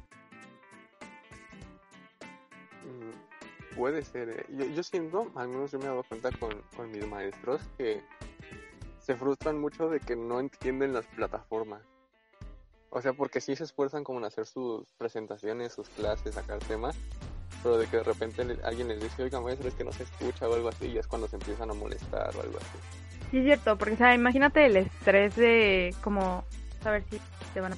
[2.83, 4.29] Mm, Puede ser.
[4.29, 4.45] eh.
[4.49, 8.01] Yo, yo siento, al menos yo me he dado cuenta con, con mis maestros, que
[8.99, 11.81] se frustran mucho de que no entienden las plataformas.
[12.89, 16.95] O sea, porque sí se esfuerzan como en hacer sus presentaciones, sus clases, sacar temas,
[17.61, 20.03] pero de que de repente le- alguien les dice, oiga maestro, es que no se
[20.03, 22.77] escucha o algo así, y es cuando se empiezan a molestar o algo así.
[23.31, 26.45] Sí, es cierto, porque, o sea, imagínate el estrés de como
[26.81, 27.19] saber si
[27.53, 27.75] te van a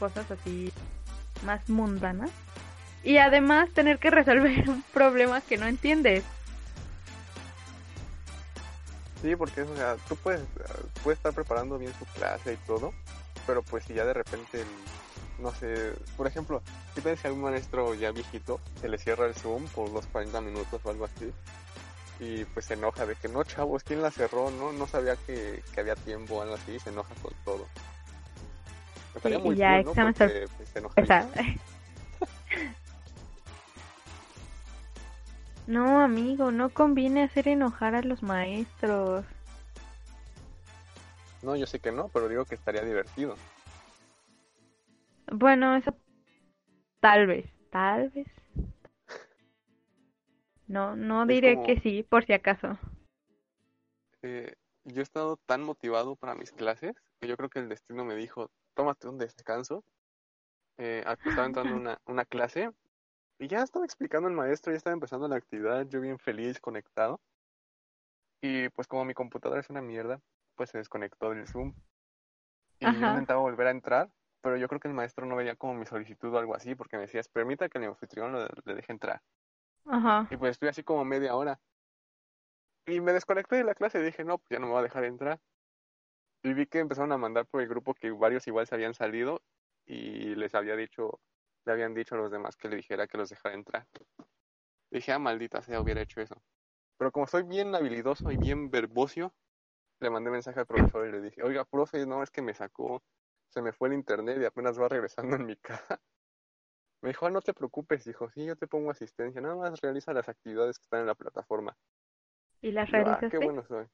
[0.00, 0.72] cosas así
[1.44, 2.30] más mundanas.
[3.04, 6.24] Y además tener que resolver un problema que no entiendes.
[9.22, 10.40] Sí, porque o sea, tú puedes,
[11.04, 12.94] puedes estar preparando bien su clase y todo,
[13.46, 14.64] pero pues si ya de repente,
[15.38, 16.62] no sé, por ejemplo,
[16.94, 20.40] si ves a un maestro ya viejito, se le cierra el Zoom por los 40
[20.40, 21.30] minutos o algo así,
[22.18, 24.50] y pues se enoja de que no, chavos, ¿quién la cerró?
[24.50, 27.66] No, no sabía que, que había tiempo o algo así, y se enoja con todo.
[29.14, 30.12] Estaría muy ya, cool, ¿no?
[30.12, 30.80] Porque, se
[35.66, 39.24] No, amigo, no conviene hacer enojar a los maestros.
[41.42, 43.36] No, yo sé que no, pero digo que estaría divertido.
[45.32, 45.94] Bueno, eso
[47.00, 48.26] tal vez, tal vez.
[50.66, 52.76] No, no Es diré como- que sí, por si acaso.
[54.22, 54.52] Eh,
[54.84, 58.14] yo he estado tan motivado para mis clases que yo creo que el destino me
[58.16, 59.84] dijo, tómate un descanso.
[60.78, 62.70] Eh, estaba entrando una, una clase
[63.38, 67.20] y ya estaba explicando el maestro, ya estaba empezando la actividad, yo bien feliz, conectado.
[68.42, 70.20] Y pues como mi computadora es una mierda,
[70.56, 71.74] pues se desconectó del Zoom.
[72.78, 75.74] Y yo intentaba volver a entrar, pero yo creo que el maestro no veía como
[75.74, 78.92] mi solicitud o algo así, porque me decías, permita que el anfitrión lo- le deje
[78.92, 79.20] entrar.
[79.86, 80.26] Ajá.
[80.30, 81.60] Y pues estuve así como media hora.
[82.86, 84.84] Y me desconecté de la clase y dije, no, pues ya no me va a
[84.84, 85.38] dejar entrar.
[86.42, 89.42] Y vi que empezaron a mandar por el grupo que varios igual se habían salido
[89.86, 91.20] y les había dicho,
[91.66, 93.86] le habían dicho a los demás que le dijera que los dejara entrar.
[94.90, 96.42] Dije, ah, maldita sea, hubiera hecho eso.
[96.96, 99.34] Pero como soy bien habilidoso y bien verbocio,
[100.00, 103.02] le mandé mensaje al profesor y le dije, oiga, profe, no, es que me sacó,
[103.48, 106.00] se me fue el internet y apenas va regresando en mi casa.
[107.02, 110.12] Me dijo, ah, no te preocupes, hijo, sí, yo te pongo asistencia, nada más realiza
[110.12, 111.76] las actividades que están en la plataforma.
[112.62, 113.30] ¿Y las Yo, ah, realizaste?
[113.30, 113.86] qué bueno soy.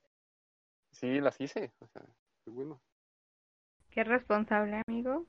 [0.93, 2.03] Sí, las hice, o sea,
[2.47, 2.81] qué bueno.
[3.91, 5.27] Qué responsable, amigo.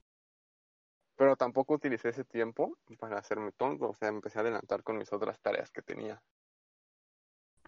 [1.16, 5.14] Pero tampoco utilicé ese tiempo para hacerme tonto, o sea, empecé a adelantar con mis
[5.14, 6.24] otras tareas que tenía.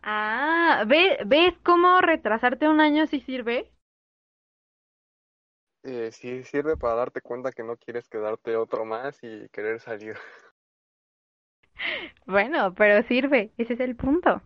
[0.04, 3.72] Ah, ¿ve- ¿ves cómo retrasarte un año sí sirve?
[5.84, 10.16] Eh, sí sirve para darte cuenta que no quieres quedarte otro más y querer salir.
[12.26, 14.42] Bueno, pero sirve, ese es el punto.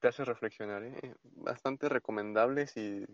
[0.00, 1.14] Te hace reflexionar, ¿eh?
[1.22, 3.06] Bastante recomendable si,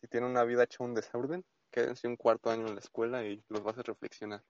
[0.00, 3.42] si tienen una vida hecha un desorden, quédense un cuarto año en la escuela y
[3.48, 4.44] los vas a reflexionar.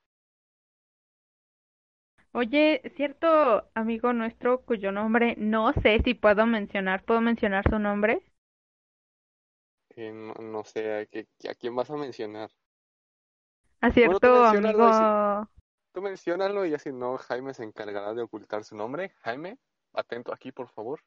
[2.31, 8.23] Oye, cierto amigo nuestro cuyo nombre no sé si puedo mencionar, ¿puedo mencionar su nombre?
[9.97, 12.51] Eh, no, no sé, ¿a, qué- a quién vas a mencionar?
[13.81, 14.89] A cierto si- amigo,
[15.93, 19.11] Tú menciónalo y así no, Jaime se encargará de ocultar su nombre.
[19.23, 19.59] Jaime,
[19.95, 21.01] atento aquí, por favor.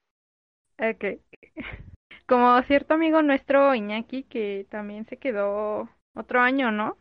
[0.79, 1.21] Ok.
[2.27, 6.97] Como cierto amigo nuestro Iñaki que también se quedó otro año, ¿no?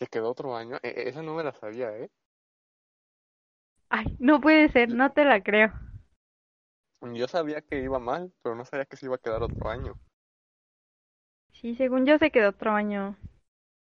[0.00, 0.78] Se quedó otro año.
[0.82, 2.10] E- e- esa no me la sabía, ¿eh?
[3.90, 5.74] Ay, no puede ser, no te la creo.
[7.12, 9.98] Yo sabía que iba mal, pero no sabía que se iba a quedar otro año.
[11.52, 13.16] Sí, según yo se quedó otro año.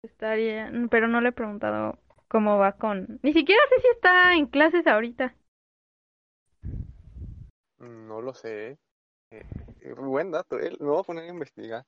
[0.03, 3.21] Estaría, pero no le he preguntado cómo va con...
[3.23, 5.35] Ni siquiera sé si está en clases ahorita.
[7.83, 8.79] No lo sé, ¿eh?
[9.33, 9.45] Eh,
[9.83, 10.71] eh, buen dato, ¿eh?
[10.81, 11.85] Me voy a poner a investigar.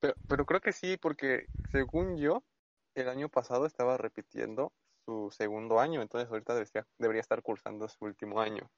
[0.00, 2.44] Pero, pero creo que sí, porque según yo,
[2.94, 4.72] el año pasado estaba repitiendo
[5.06, 8.70] su segundo año, entonces ahorita debería, debería estar cursando su último año.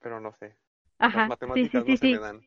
[0.00, 0.58] Pero no sé,
[1.12, 2.46] las Ajá, sí, sí, matemáticas sí, no se me dan.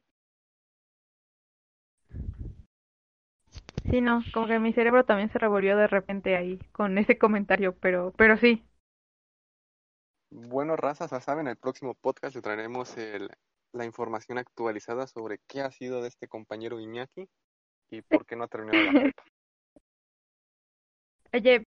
[3.90, 7.76] Sí, no, como que mi cerebro también se revolvió de repente ahí con ese comentario,
[7.80, 8.64] pero, pero sí.
[10.30, 13.30] Bueno, razas, ya saben, el próximo podcast le traeremos el,
[13.72, 17.28] la información actualizada sobre qué ha sido de este compañero Iñaki
[17.90, 19.24] y por qué no ha terminado la prepa.
[21.34, 21.66] Oye,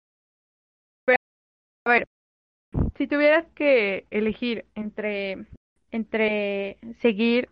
[1.84, 2.08] a ver,
[2.96, 5.46] si tuvieras que elegir entre,
[5.90, 7.50] entre seguir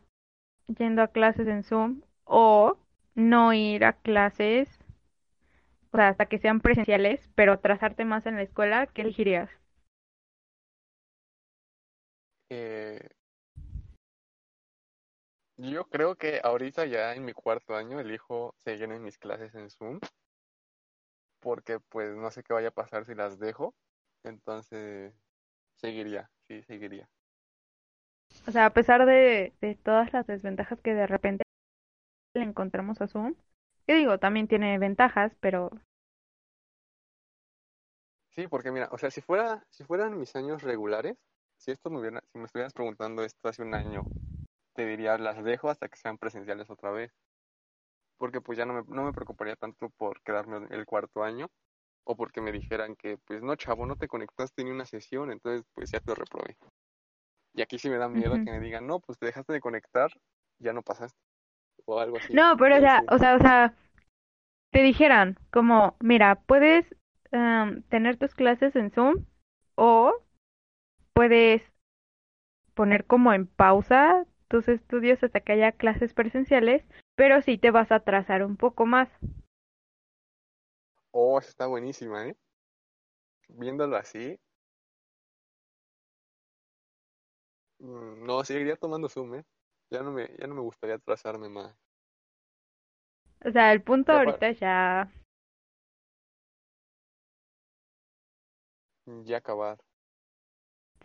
[0.78, 2.78] yendo a clases en Zoom o
[3.14, 4.68] no ir a clases,
[5.92, 9.50] o sea, hasta que sean presenciales, pero atrasarte más en la escuela, ¿qué elegirías?
[12.50, 13.08] Eh,
[15.58, 19.68] yo creo que ahorita ya en mi cuarto año elijo seguir en mis clases en
[19.68, 20.00] Zoom
[21.40, 23.74] porque pues no sé qué vaya a pasar si las dejo,
[24.24, 25.14] entonces
[25.76, 27.08] seguiría, sí, seguiría.
[28.48, 31.44] O sea, a pesar de, de todas las desventajas que de repente
[32.34, 33.34] le encontramos a Zoom,
[33.86, 35.70] que digo, también tiene ventajas, pero
[38.30, 41.16] Sí, porque mira, o sea, si fuera, si fueran mis años regulares,
[41.56, 44.04] si esto me hubiera, si me estuvieras preguntando esto hace un año,
[44.74, 47.12] te diría las dejo hasta que sean presenciales otra vez.
[48.18, 51.48] Porque pues ya no me, no me preocuparía tanto por quedarme el cuarto año,
[52.04, 55.66] o porque me dijeran que, pues no, chavo, no te conectaste ni una sesión, entonces
[55.74, 56.56] pues ya te reprobé.
[57.52, 60.10] Y aquí sí me da miedo que me digan, no, pues te dejaste de conectar,
[60.58, 61.18] ya no pasaste.
[61.84, 62.32] O algo así.
[62.32, 63.74] no, pero o sea, o sea, o sea,
[64.70, 66.86] te dijeran como, mira, puedes
[67.32, 69.24] em, tener tus clases en Zoom
[69.74, 70.12] o
[71.16, 71.62] puedes
[72.74, 76.84] poner como en pausa tus estudios hasta que haya clases presenciales,
[77.16, 79.08] pero sí te vas a atrasar un poco más.
[81.12, 82.36] Oh, esa está buenísima, ¿eh?
[83.48, 84.38] Viéndolo así,
[87.78, 89.44] mm, no, seguiría tomando Zoom, ¿eh?
[89.90, 91.74] Ya no me, ya no me gustaría atrasarme más.
[93.46, 95.10] O sea, el punto Ya ahorita ya,
[99.24, 99.78] ya acabar.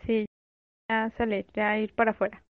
[0.06, 0.26] Sí,
[0.88, 2.44] ya sale, ya ir para afuera.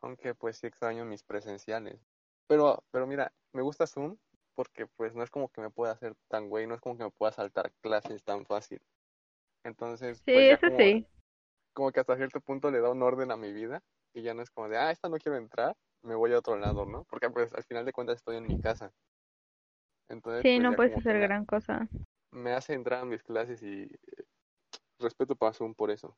[0.00, 2.00] Aunque pues sí extraño mis presenciales.
[2.48, 4.16] Pero, pero mira, me gusta Zoom
[4.54, 7.04] porque pues no es como que me pueda hacer tan güey, no es como que
[7.04, 8.80] me pueda saltar clases tan fácil.
[9.64, 11.06] Entonces, Sí, pues eso como, sí.
[11.74, 13.82] como que hasta cierto punto le da un orden a mi vida
[14.14, 16.56] y ya no es como de, ah, esta no quiero entrar, me voy a otro
[16.58, 17.04] lado, ¿no?
[17.06, 18.92] Porque pues al final de cuentas estoy en mi casa.
[20.08, 21.88] Entonces, Sí, pues no puedes hacer gran cosa.
[22.32, 24.24] me hace entrar a mis clases y eh,
[25.00, 26.16] respeto para Zoom por eso.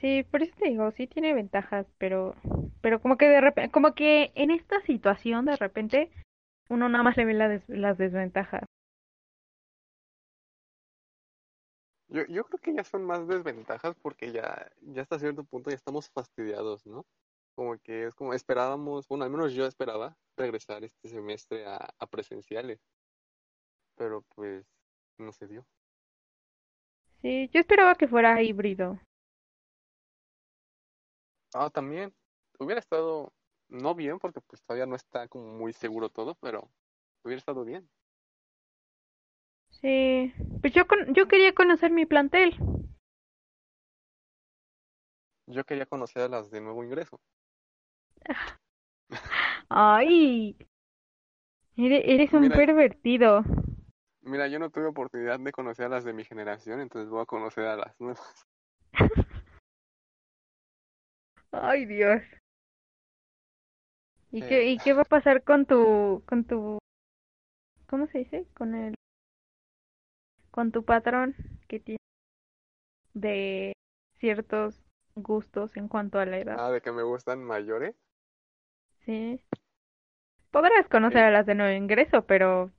[0.00, 2.34] Sí, por eso te digo, sí tiene ventajas, pero,
[2.82, 6.10] pero como que de repente, como que en esta situación de repente
[6.70, 8.64] uno nada más le ve la des- las desventajas.
[12.08, 15.76] Yo, yo creo que ya son más desventajas porque ya, ya hasta cierto punto ya
[15.76, 17.06] estamos fastidiados, ¿no?
[17.54, 22.06] Como que es como esperábamos, bueno, al menos yo esperaba regresar este semestre a, a
[22.06, 22.80] presenciales,
[23.96, 24.66] pero pues
[25.18, 25.66] no se dio.
[27.22, 28.98] Sí, yo esperaba que fuera híbrido.
[31.54, 32.14] Ah, también
[32.58, 33.32] hubiera estado,
[33.68, 36.70] no bien porque pues todavía no está como muy seguro todo, pero
[37.24, 37.88] hubiera estado bien.
[39.80, 42.56] Sí, pues yo con, yo quería conocer mi plantel.
[45.46, 47.20] Yo quería conocer a las de nuevo ingreso.
[49.70, 50.56] Ay,
[51.76, 53.44] eres, eres un Mira- pervertido.
[54.22, 57.26] Mira, yo no tuve oportunidad de conocer a las de mi generación, entonces voy a
[57.26, 58.46] conocer a las nuevas.
[61.52, 62.22] Ay, Dios.
[64.30, 64.48] ¿Y Eh.
[64.48, 66.78] qué, y qué va a pasar con tu, con tu,
[67.86, 68.46] ¿cómo se dice?
[68.54, 68.94] Con el,
[70.50, 71.34] con tu patrón
[71.66, 71.98] que tiene
[73.14, 73.72] de
[74.18, 76.56] ciertos gustos en cuanto a la edad.
[76.58, 77.96] Ah, de que me gustan mayores.
[79.06, 79.40] Sí.
[80.50, 82.70] Podrás conocer a las de nuevo ingreso, pero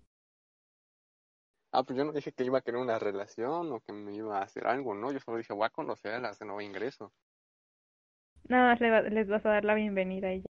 [1.71, 4.39] Ah, pues yo no dije que iba a querer una relación o que me iba
[4.39, 5.11] a hacer algo, ¿no?
[5.11, 7.13] Yo solo dije, voy a conocer a las de nuevo ingreso.
[8.49, 10.49] nada más le les vas a dar la bienvenida a ella.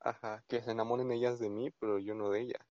[0.00, 2.66] Ajá, que se enamoren ellas de mí, pero yo no de ellas.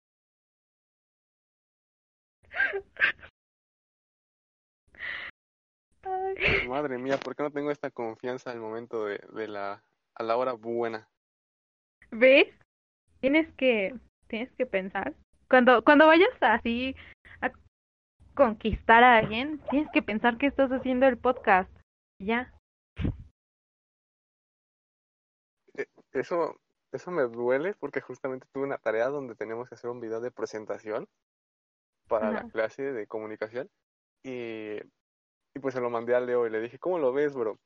[6.04, 6.68] Ay.
[6.68, 9.82] Madre mía, ¿por qué no tengo esta confianza al momento de, de la,
[10.14, 11.08] a la hora buena?
[12.12, 12.46] ¿Ves?
[13.20, 13.92] Tienes que,
[14.28, 15.14] tienes que pensar.
[15.48, 16.94] Cuando, cuando vayas así
[18.36, 21.68] conquistar a alguien, tienes que pensar que estás haciendo el podcast.
[22.20, 22.54] Ya.
[26.12, 26.60] Eso,
[26.92, 30.30] eso me duele porque justamente tuve una tarea donde teníamos que hacer un video de
[30.30, 31.08] presentación
[32.06, 33.68] para la clase de comunicación
[34.22, 34.76] y,
[35.54, 37.58] y pues se lo mandé a Leo y le dije, ¿cómo lo ves, bro?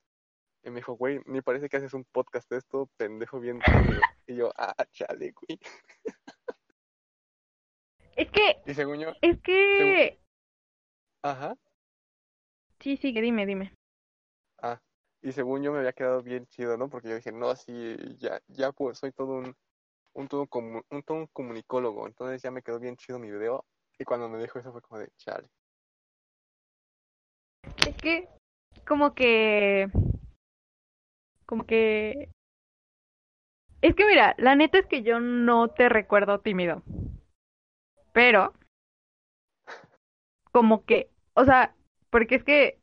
[0.62, 3.60] Y me dijo, güey, ni parece que haces un podcast de esto, pendejo bien.
[4.26, 5.58] Y yo, ah, chale, güey.
[8.14, 10.19] Es que, Y según yo, es que,
[11.22, 11.56] ajá,
[12.80, 13.72] sí, sí, que dime, dime.
[14.62, 14.80] ah,
[15.22, 16.88] y según yo me había quedado bien chido, ¿no?
[16.90, 19.56] Porque yo dije, no, sí, ya, ya pues soy todo un,
[20.14, 23.66] un todo comu- un todo un comunicólogo, entonces ya me quedó bien chido mi video.
[23.98, 25.50] Y cuando me dijo eso fue como de, chale.
[27.86, 28.28] Es que,
[28.86, 29.88] como que,
[31.46, 32.30] como que,
[33.82, 36.82] es que mira, la neta es que yo no te recuerdo tímido,
[38.12, 38.52] pero,
[40.52, 41.74] como que, o sea,
[42.10, 42.80] porque es que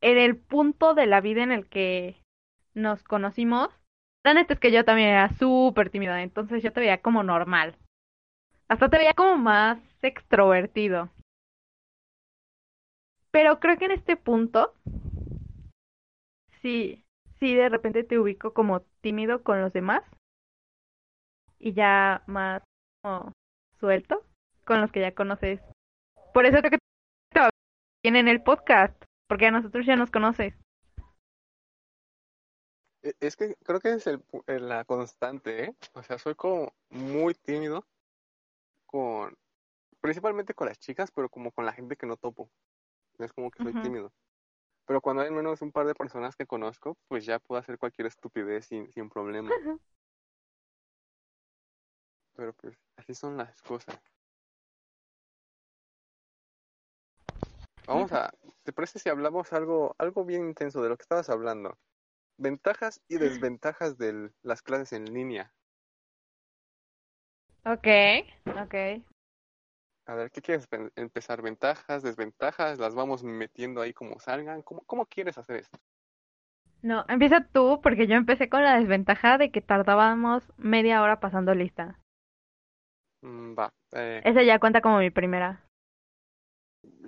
[0.00, 2.22] en el punto de la vida en el que
[2.74, 3.68] nos conocimos,
[4.24, 7.76] la neta es que yo también era súper tímida, entonces yo te veía como normal,
[8.68, 11.10] hasta te veía como más extrovertido.
[13.30, 14.74] Pero creo que en este punto,
[16.62, 17.04] sí,
[17.38, 20.02] sí de repente te ubico como tímido con los demás
[21.58, 22.62] y ya más
[23.02, 23.32] como
[23.80, 24.24] suelto
[24.64, 25.60] con los que ya conoces.
[26.32, 26.78] Por eso creo que
[28.02, 30.54] te va bien en el podcast, porque a nosotros ya nos conoces.
[33.02, 35.74] E- Es que creo que es el, eh, la constante, ¿eh?
[35.94, 37.84] O sea, soy como muy tímido
[38.86, 39.36] con,
[40.00, 42.50] principalmente con las chicas, pero como con la gente que no topo.
[43.18, 44.12] No es como que soy tímido.
[44.86, 47.78] Pero cuando hay al menos un par de personas que conozco, pues ya puedo hacer
[47.78, 49.50] cualquier estupidez sin, sin problema.
[52.36, 54.00] Pero pues así son las cosas.
[57.88, 58.30] Vamos a,
[58.64, 61.78] ¿te parece si hablamos algo, algo bien intenso de lo que estabas hablando?
[62.36, 65.54] Ventajas y desventajas de las clases en línea.
[67.64, 68.26] Okay,
[68.62, 69.02] okay.
[70.06, 71.40] A ver, ¿qué quieres empezar?
[71.40, 72.78] ¿Ventajas, desventajas?
[72.78, 74.60] ¿Las vamos metiendo ahí como salgan?
[74.62, 75.78] ¿Cómo, cómo quieres hacer esto?
[76.82, 81.54] No, empieza tú porque yo empecé con la desventaja de que tardábamos media hora pasando
[81.54, 81.98] lista.
[83.22, 85.67] Mm, va, eh, Esa ya cuenta como mi primera.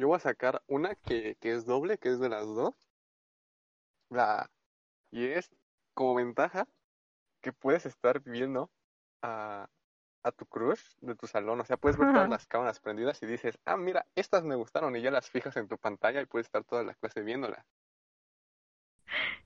[0.01, 2.75] Yo voy a sacar una que, que es doble, que es de las dos.
[4.11, 4.51] La,
[5.13, 5.51] y es
[5.95, 6.67] como ventaja
[7.41, 8.71] que puedes estar viendo
[9.23, 9.69] a,
[10.23, 11.61] a tu crush de tu salón.
[11.61, 14.97] O sea, puedes ver todas las cámaras prendidas y dices, ah, mira, estas me gustaron
[14.97, 17.65] y ya las fijas en tu pantalla y puedes estar toda la clase viéndolas.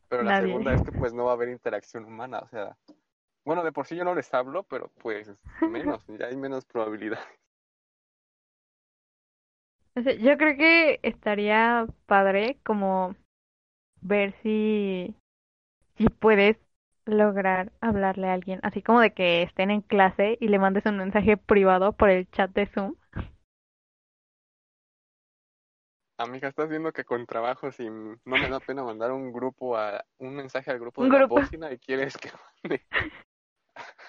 [0.09, 0.47] Pero la Nadie.
[0.49, 2.79] segunda es que pues no va a haber interacción humana, o sea,
[3.45, 5.31] bueno, de por sí yo no les hablo, pero pues
[5.61, 7.21] menos, ya hay menos probabilidad.
[9.97, 13.15] O sea, yo creo que estaría padre como
[14.01, 15.15] ver si,
[15.97, 16.57] si puedes
[17.07, 20.97] lograr hablarle a alguien, así como de que estén en clase y le mandes un
[20.97, 22.95] mensaje privado por el chat de Zoom.
[26.17, 30.05] Amiga, estás viendo que con trabajo si no me da pena mandar un grupo a
[30.19, 31.39] un mensaje al grupo de grupo.
[31.39, 32.31] la bocina y quieres que
[32.63, 32.87] mande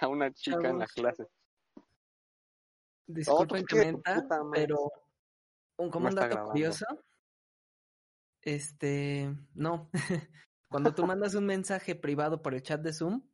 [0.02, 1.28] a una chica en la clase.
[3.08, 4.68] Disculpen que menta, madre.
[4.68, 4.92] pero
[5.78, 6.52] un, como No un dato grabando.
[6.52, 6.86] curioso,
[8.42, 9.90] este, no,
[10.70, 13.28] cuando tú mandas un mensaje privado por el chat de Zoom,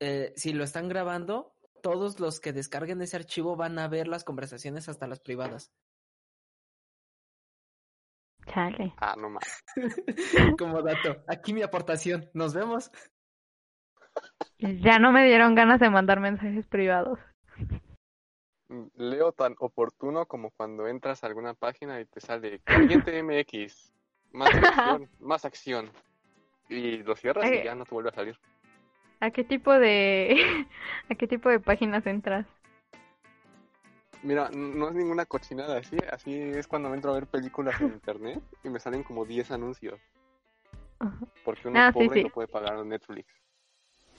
[0.00, 4.24] eh, si lo están grabando, todos los que descarguen ese archivo van a ver las
[4.24, 5.72] conversaciones hasta las privadas.
[8.46, 8.94] Chale.
[8.98, 9.64] Ah, no más.
[10.58, 12.30] Como dato, aquí mi aportación.
[12.32, 12.90] Nos vemos.
[14.58, 17.18] Ya no me dieron ganas de mandar mensajes privados.
[18.96, 23.92] Leo tan oportuno como cuando entras a alguna página y te sale Caliente MX,
[24.32, 25.90] más acción, más acción.
[26.68, 27.62] Y lo cierras y Eh.
[27.64, 28.36] ya no te vuelve a salir.
[29.20, 30.66] ¿A qué tipo de
[31.10, 32.46] a qué tipo de páginas entras?
[34.22, 38.42] Mira, no es ninguna cochinada, así, así es cuando entro a ver películas en internet
[38.64, 40.00] y me salen como 10 anuncios.
[41.44, 42.22] Porque uno Ah, sí, pobre sí.
[42.24, 43.28] no puede pagar Netflix.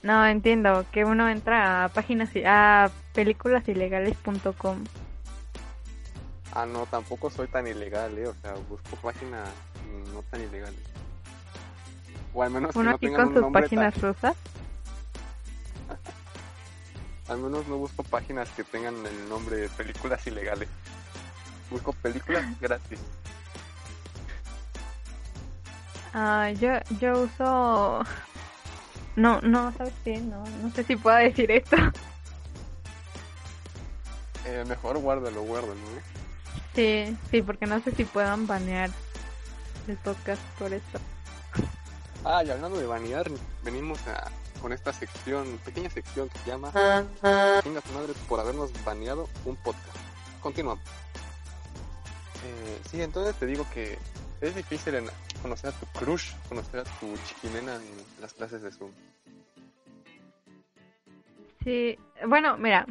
[0.02, 4.84] No, entiendo que uno entra a páginas a películasilegales.com.
[6.52, 8.28] Ah, no, tampoco soy tan ilegal, eh.
[8.28, 9.48] O sea, busco páginas
[10.12, 10.80] no tan ilegales.
[12.32, 14.02] O al menos que Uno no aquí con un sus páginas tan...
[14.02, 14.36] rusas.
[17.28, 20.68] Al menos no busco páginas que tengan el nombre de películas ilegales.
[21.70, 23.00] Busco películas gratis.
[26.14, 26.70] Ah, yo
[27.00, 28.02] yo uso
[29.18, 30.18] No, no, ¿sabes qué?
[30.18, 31.76] No, no sé si puedo decir esto.
[34.46, 36.02] Eh, mejor guárdalo, guárdalo, ¿eh?
[36.74, 38.90] Sí, sí, porque no sé si puedan banear
[39.88, 40.98] el podcast por esto.
[42.24, 43.28] Ah, y hablando de banear,
[43.64, 44.30] venimos a,
[44.62, 46.70] con esta sección, pequeña sección que se llama
[47.62, 49.96] Chinga tu madre por habernos baneado un podcast.
[50.40, 50.84] Continuamos.
[52.44, 53.98] Eh, sí, entonces te digo que
[54.40, 58.72] es difícil en- conocer a tu crush, conocer a tu chiquimena en las clases de
[58.72, 58.90] Zoom.
[61.64, 62.86] Sí, bueno, mira,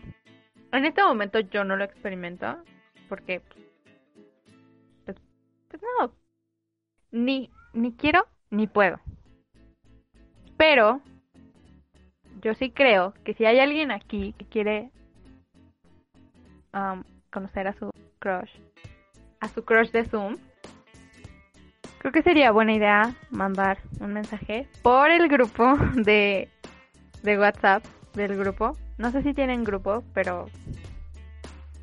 [0.72, 2.58] en este momento yo no lo experimento
[3.10, 3.42] porque,
[5.06, 5.18] pues,
[5.70, 6.12] pues no,
[7.12, 9.00] ni, ni quiero ni puedo.
[10.58, 11.02] Pero
[12.42, 14.92] yo sí creo que si hay alguien aquí que quiere
[16.72, 18.52] am, conocer a su crush,
[19.40, 20.38] a su crush de Zoom,
[22.00, 26.50] creo que sería buena idea mandar un mensaje por el grupo de,
[27.24, 27.84] de WhatsApp
[28.14, 28.78] del grupo.
[28.98, 30.50] No sé si tienen grupo, pero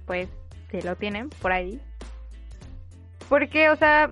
[0.07, 0.29] pues
[0.71, 1.81] si lo tienen por ahí.
[3.29, 4.11] Porque, o sea,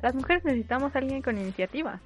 [0.00, 2.00] las mujeres necesitamos a alguien con iniciativa.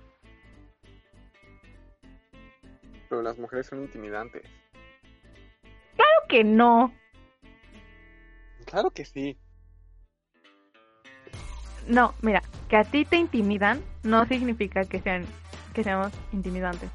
[3.08, 4.42] Pero las mujeres son intimidantes.
[5.94, 6.92] Claro que no.
[8.66, 9.38] Claro que sí.
[11.86, 15.26] No, mira, que a ti te intimidan no significa que sean
[15.72, 16.90] que seamos intimidantes.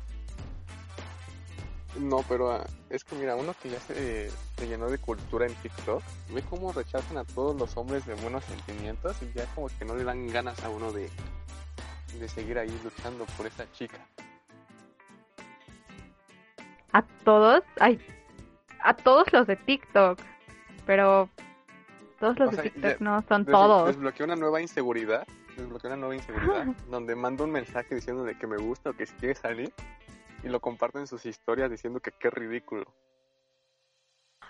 [2.00, 5.54] No, pero ah, es que mira, uno que ya se, se llenó de cultura en
[5.56, 6.02] TikTok,
[6.34, 9.96] ve cómo rechazan a todos los hombres de buenos sentimientos y ya como que no
[9.96, 11.10] le dan ganas a uno de,
[12.20, 14.00] de seguir ahí luchando por esa chica.
[16.94, 18.00] A todos, ay,
[18.84, 20.20] a todos los de TikTok,
[20.86, 21.30] pero
[22.22, 23.88] todos los de TikTok no son todos.
[23.88, 28.48] Desbloqueé una nueva inseguridad, desbloqueé una nueva inseguridad, donde mando un mensaje diciendo de que
[28.48, 29.74] me gusta o que si quiere salir
[30.44, 32.86] y lo comparto en sus historias diciendo que qué ridículo.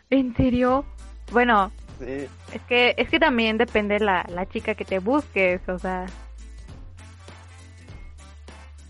[0.10, 0.86] ¿En serio?
[1.32, 5.78] Bueno, Sí, es que es que también depende la, la chica que te busques, o
[5.80, 6.08] sea,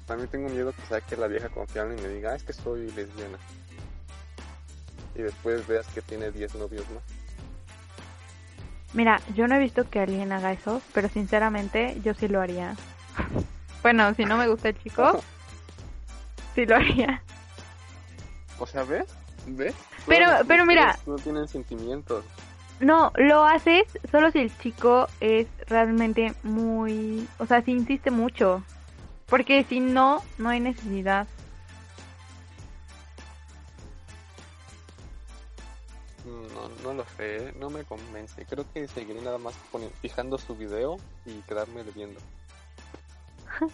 [0.07, 2.53] también tengo miedo que sea que la vieja confiable y me diga, "Ah, es que
[2.53, 3.37] soy lesbiana.
[5.13, 7.03] Y después veas que tiene 10 novios más.
[8.93, 12.75] Mira, yo no he visto que alguien haga eso, pero sinceramente yo sí lo haría.
[13.81, 15.21] Bueno, si no me gusta el chico,
[16.55, 17.21] sí lo haría.
[18.59, 19.05] O sea, ¿ves?
[19.47, 19.73] ¿Ves?
[20.07, 20.97] Pero- pero mira.
[21.05, 22.23] No tienen sentimientos.
[22.79, 28.63] No, lo haces solo si el chico es realmente muy, o sea, si insiste mucho.
[29.27, 31.27] Porque si no, no hay necesidad.
[36.83, 37.53] No, lo sé, ¿eh?
[37.59, 38.45] no me convence.
[38.45, 39.55] Creo que seguiré nada más
[40.01, 42.19] fijando su video y quedarme viendo.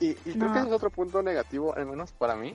[0.00, 2.54] y y creo que ese es otro punto negativo, al menos para mí.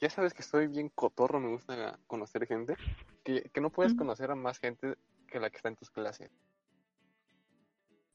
[0.00, 2.76] ya sabes que soy bien cotorro, me gusta conocer gente.
[3.24, 4.96] Que, que no puedes conocer a más gente
[5.28, 6.30] que la que está en tus clases.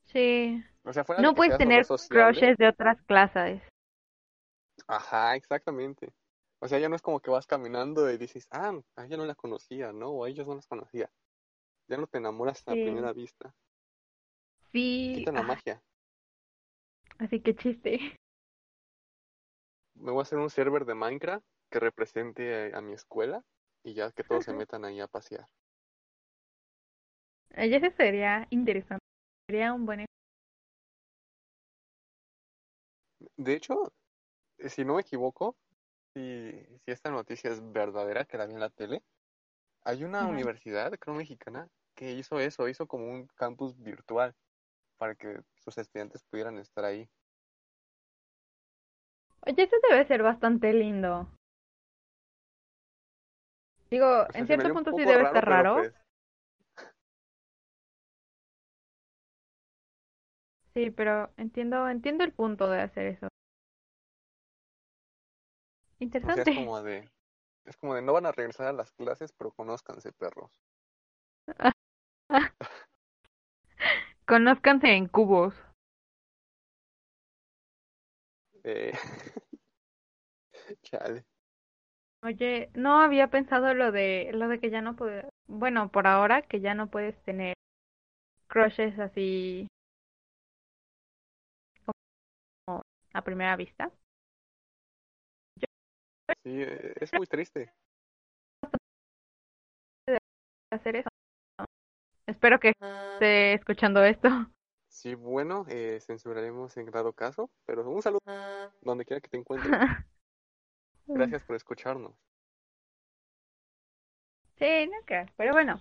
[0.06, 0.64] Sí.
[0.84, 3.62] O sea, fuera de No puedes tener crushes de otras clases.
[4.88, 6.14] Ajá, exactamente.
[6.66, 9.26] O sea, ya no es como que vas caminando y dices, ah, a ella no
[9.28, 10.10] la conocía, ¿no?
[10.10, 11.12] O a ellos no las conocía.
[11.88, 13.54] Ya no te enamoras a primera vista.
[14.72, 15.14] Sí.
[15.18, 15.84] Quitan la ah, magia.
[17.20, 18.00] así que chiste.
[19.94, 23.44] Me voy a hacer un server de Minecraft que represente a, a mi escuela
[23.84, 25.46] y ya que todos se metan ahí a pasear.
[27.52, 29.06] Ella ese sería interesante.
[29.46, 30.06] Sería un buen.
[33.38, 33.94] De hecho,
[34.58, 35.56] eh, si no me equivoco,
[36.16, 36.52] si,
[36.86, 39.04] si esta noticia es verdadera, que la vi en la tele,
[39.84, 44.34] hay una universidad, creo mexicana, que hizo eso, hizo como un campus virtual
[44.98, 47.08] para que sus estudiantes pudieran estar ahí.
[49.46, 51.28] Oye, eso debe ser bastante lindo.
[53.92, 55.74] Digo, O sea, en cierto punto sí debe raro, estar raro.
[55.76, 55.94] pues,
[60.74, 63.28] Sí, pero entiendo, entiendo el punto de hacer eso.
[66.14, 67.10] O sea, es como de,
[67.66, 70.52] es como de no van a regresar a las clases, pero conózcanse, perros.
[74.26, 75.54] Conózcanse en cubos.
[78.64, 78.92] Eh,
[80.82, 81.24] chale.
[82.24, 86.42] Oye, no había pensado lo de lo de que ya no puedes, bueno, por ahora
[86.42, 87.54] que ya no puedes tener
[88.48, 89.68] crushes así
[92.66, 92.82] como
[93.14, 93.92] a primera vista.
[96.44, 97.72] Sí, eh, es muy triste.
[100.72, 101.10] Hacer eso.
[102.28, 104.30] Espero que esté escuchando esto.
[104.90, 108.22] Sí, bueno, eh, censuraremos en dado caso, pero un saludo
[108.82, 109.72] donde quiera que te encuentres.
[111.08, 112.14] Gracias por escucharnos.
[114.58, 115.80] Sí, creo, pero bueno.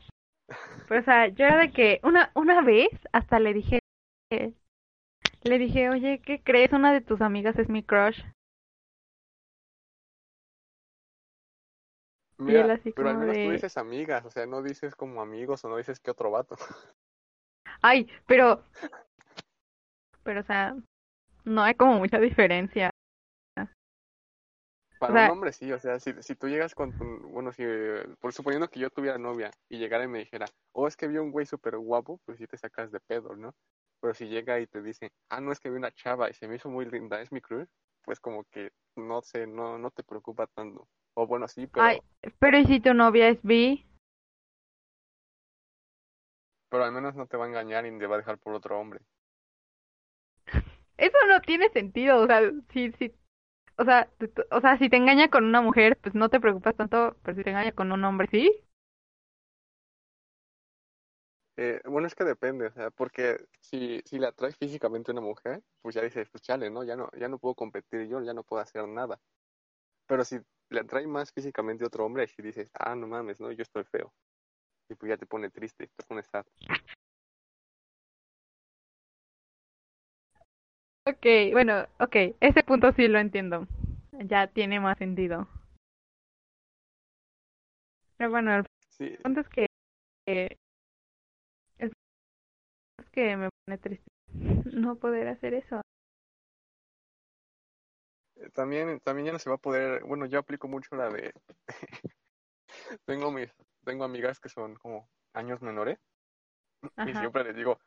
[0.89, 3.79] Pero, o sea, yo era de que una, una vez hasta le dije,
[4.31, 6.73] le dije, oye, ¿qué crees?
[6.73, 8.21] Una de tus amigas es mi crush.
[12.39, 15.23] Y él Mira, así pero al menos tú dices amigas, o sea, no dices como
[15.23, 16.57] amigos o no dices que otro vato.
[17.83, 18.63] Ay, pero,
[20.25, 20.75] pero, o sea,
[21.45, 22.91] no hay como mucha diferencia.
[24.99, 27.63] Para sea- un hombre sí, o sea, si, si tú llegas con tu, bueno, si,
[28.21, 31.19] por suponiendo que yo tuviera novia y llegara y me dijera, oh, es que vi
[31.19, 33.55] un güey súper guapo, pues sí te sacas de pedo, ¿no?
[34.01, 36.49] Pero si llega y te dice, ah, no, es que vi una chava y se
[36.49, 37.69] me hizo muy linda, es mi crush,
[38.03, 40.89] pues como que, no sé, no, no te preocupa tanto.
[41.15, 42.01] O bueno, sí, pero, Ay,
[42.39, 43.85] pero ¿y si tu novia es bi?
[46.69, 48.79] pero al menos no te va a engañar y te va a dejar por otro
[48.79, 49.01] hombre.
[50.97, 52.41] Eso no tiene sentido, o sea,
[52.73, 53.13] si, si,
[53.79, 54.11] o sea,
[54.51, 57.45] o sea, si te engaña con una mujer, pues no te preocupas tanto, pero si
[57.45, 58.51] te engaña con un hombre, ¿sí?
[61.57, 65.21] Eh, bueno, es que depende, o sea, porque si, si le atrae físicamente a una
[65.23, 66.83] mujer, pues ya dices, pues chale, ¿no?
[66.85, 69.21] Ya no, ya no puedo competir yo, ya no puedo hacer nada.
[70.07, 70.39] Pero si
[70.71, 73.53] le atrae más físicamente a otro hombre, si dices, ah, no mames, ¿no?
[73.53, 74.13] Yo estoy feo.
[74.91, 76.45] Y pues ya te pone triste, te pone sad.
[81.07, 83.67] Ok, bueno, ok, ese punto sí lo entiendo.
[84.13, 85.49] Ya tiene más sentido.
[88.17, 89.67] Pero bueno, el Sí, punto es que,
[91.79, 91.95] punto
[92.99, 94.11] es que me pone triste
[94.73, 95.81] no poder hacer eso.
[98.37, 101.33] Eh, también, también ya no se va a poder, bueno, yo aplico mucho la de,
[103.05, 103.51] tengo mis,
[103.85, 105.99] tengo amigas que son como años menores
[107.07, 107.79] y siempre les digo,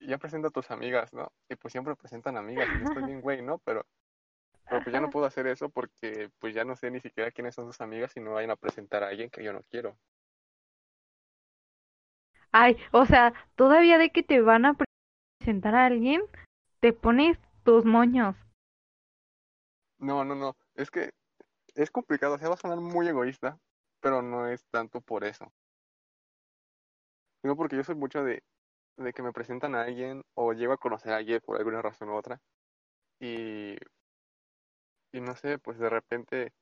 [0.00, 1.32] ya presenta a tus amigas, ¿no?
[1.48, 3.58] Y pues siempre presentan amigas y yo estoy bien güey, ¿no?
[3.58, 3.86] Pero,
[4.68, 7.54] pero pues ya no puedo hacer eso porque pues ya no sé ni siquiera quiénes
[7.54, 9.96] son sus amigas y no vayan a presentar a alguien que yo no quiero.
[12.50, 14.76] Ay, o sea, todavía de que te van a
[15.38, 16.20] presentar a alguien,
[16.80, 18.36] te pones tus moños.
[20.02, 21.14] No, no, no, es que
[21.74, 23.58] es complicado, o sea, va a sonar muy egoísta,
[24.00, 25.52] pero no es tanto por eso.
[27.42, 28.42] Sino porque yo soy mucho de,
[28.96, 32.10] de que me presentan a alguien o llego a conocer a alguien por alguna razón
[32.10, 32.40] u otra
[33.20, 33.76] y,
[35.12, 36.52] y no sé, pues de repente,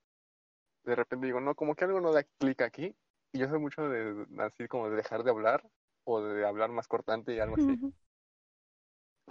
[0.85, 2.97] de repente digo, no, como que algo no da clic aquí
[3.33, 5.69] y yo soy mucho de, así como de dejar de hablar
[6.05, 7.81] o de hablar más cortante y algo así.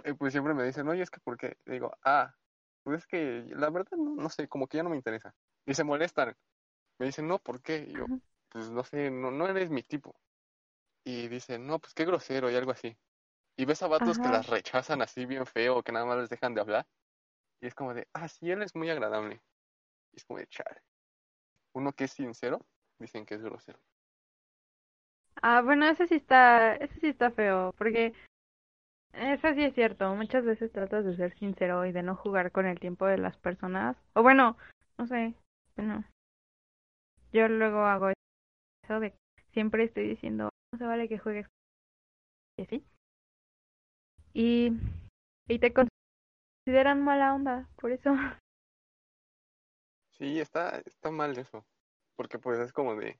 [0.04, 1.56] Y pues siempre me dicen, oye, es que ¿por qué?
[1.66, 2.34] Y digo, ah,
[2.82, 5.34] pues es que la verdad no, no sé, como que ya no me interesa.
[5.66, 6.36] Y se molestan.
[6.98, 7.86] Me dicen, no, ¿por qué?
[7.88, 8.06] Y yo,
[8.48, 10.14] pues no sé, no, no eres mi tipo.
[11.04, 12.96] Y dicen, no, pues qué grosero y algo así.
[13.56, 16.54] Y ves a vatos que las rechazan así bien feo, que nada más les dejan
[16.54, 16.86] de hablar.
[17.60, 19.42] Y es como de, ah, sí, él es muy agradable.
[20.12, 20.82] Y es como de, chale.
[21.74, 22.66] Uno que es sincero,
[22.98, 23.78] dicen que es grosero.
[25.42, 28.14] Ah, bueno, ese sí está, ese sí está feo, porque
[29.12, 30.14] Eso sí es cierto.
[30.14, 33.36] Muchas veces tratas de ser sincero y de no jugar con el tiempo de las
[33.36, 33.96] personas.
[34.14, 34.56] O bueno,
[34.98, 35.34] no sé.
[35.76, 36.04] Bueno,
[37.32, 39.14] yo luego hago eso de
[39.52, 41.46] siempre estoy diciendo, no se vale que juegues.
[42.56, 42.84] Y así.
[44.32, 44.72] Y,
[45.48, 48.14] y te consideran mala onda, por eso.
[50.18, 51.64] Sí, está, está mal eso.
[52.16, 53.18] Porque pues es como de,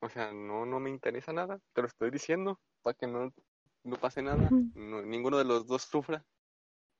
[0.00, 3.32] o sea, no, no me interesa nada, te lo estoy diciendo para que no,
[3.86, 6.24] no pase nada, no- ninguno de los dos sufra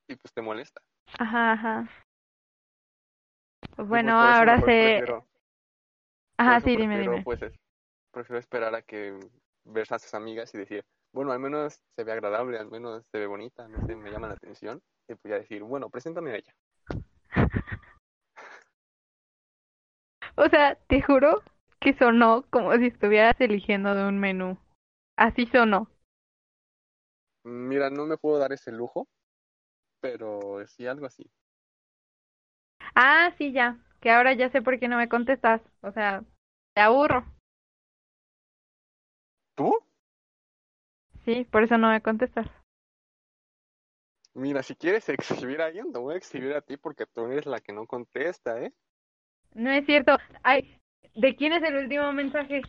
[0.09, 0.80] y pues te molesta.
[1.18, 1.89] Ajá, ajá.
[3.76, 4.95] Pues, Bueno, ahora mejor sé.
[4.97, 5.26] prefiero-
[6.39, 7.24] Ajá, sí, dime, prefiero, dime.
[7.24, 7.61] Pues, es-
[8.12, 9.18] prefiero esperar a que
[9.64, 13.18] ver a sus amigas y decir, bueno, al menos se ve agradable, al menos se
[13.18, 14.80] ve bonita, no sé, me llama la atención.
[15.09, 16.55] Y pues ya decir, bueno, preséntame a ella.
[20.39, 21.43] O sea, te juro
[21.80, 24.59] que sonó como si estuvieras eligiendo de un menú.
[25.16, 25.89] Así sonó.
[27.47, 29.07] Mira, no me puedo dar ese lujo,
[30.01, 31.30] pero sí algo así.
[32.97, 33.78] Ah, sí, ya.
[34.01, 35.62] Que ahora ya sé por qué no me contestas.
[35.80, 36.24] O sea,
[36.74, 37.24] te aburro.
[39.55, 39.78] ¿Tú?
[41.24, 42.49] Sí, por eso no me contestas.
[44.34, 47.47] Mira, si quieres exhibir a alguien, te voy a exhibir a ti porque tú eres
[47.47, 48.74] la que no contesta, ¿eh?
[49.55, 50.18] No es cierto.
[50.42, 50.80] Ay,
[51.14, 52.62] ¿de quién es el último mensaje?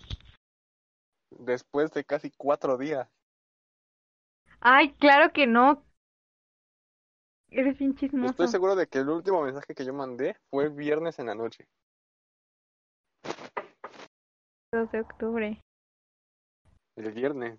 [1.32, 3.17] Después de casi cuatro días.
[4.70, 5.82] Ay, claro que no.
[7.50, 8.32] Eres bien chismoso.
[8.32, 11.36] Estoy seguro de que el último mensaje que yo mandé fue el viernes en la
[11.36, 11.70] noche.
[14.74, 15.64] 2 de octubre.
[16.98, 17.58] El viernes.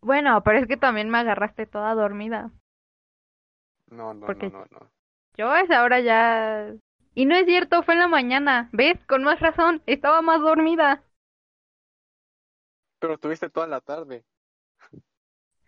[0.00, 2.50] Bueno, pero es que también me agarraste toda dormida.
[3.90, 4.90] No, no, Porque- no, no, no.
[5.36, 6.72] Yo a esa hora ya...
[7.14, 8.70] Y no es cierto, fue en la mañana.
[8.72, 8.98] ¿Ves?
[9.04, 9.82] Con más razón.
[9.84, 11.04] Estaba más dormida.
[13.00, 14.24] Pero tuviste toda la tarde.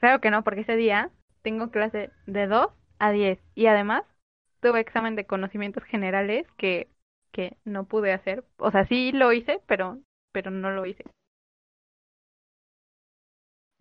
[0.01, 1.11] Claro que no, porque ese día
[1.43, 2.69] tengo clase de 2
[2.99, 3.39] a 10.
[3.55, 4.05] Y además
[4.61, 6.89] tuve examen de conocimientos generales que,
[7.33, 8.45] que no pude hacer.
[8.59, 9.99] O sea, sí lo hice, pero,
[10.33, 11.05] pero no lo hice.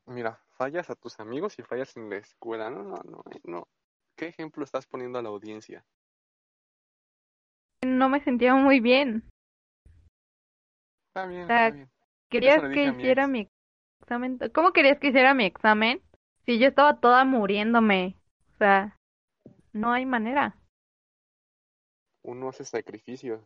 [0.08, 2.70] Mira, fallas a tus amigos y fallas en la escuela.
[2.70, 3.68] No, no, no, eh, no.
[4.18, 5.86] ¿Qué ejemplo estás poniendo a la audiencia?
[7.86, 9.24] No me sentía muy bien.
[11.10, 11.90] Está bien, está bien.
[12.30, 13.50] ¿Querías que mi hiciera mi
[14.02, 14.40] examen?
[14.54, 16.02] ¿Cómo querías que hiciera mi examen?
[16.46, 18.16] Si yo estaba toda muriéndome.
[18.54, 18.96] O sea,
[19.74, 20.56] no hay manera.
[22.24, 23.42] Uno hace sacrificios.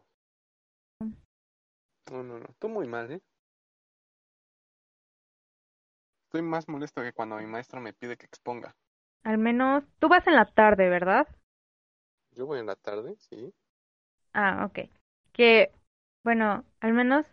[2.11, 2.45] No, no, no.
[2.59, 3.21] Tú muy mal, ¿eh?
[6.25, 8.75] Estoy más molesto que cuando mi maestra me pide que exponga.
[9.23, 11.27] Al menos tú vas en la tarde, ¿verdad?
[12.31, 13.53] Yo voy en la tarde, sí.
[14.33, 14.89] Ah, ok.
[15.31, 15.71] Que,
[16.23, 17.25] bueno, al menos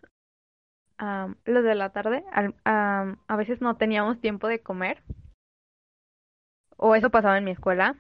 [1.01, 5.03] am, los de la tarde, al- am, a veces no teníamos tiempo de comer.
[6.77, 7.97] O eso pasaba en mi escuela.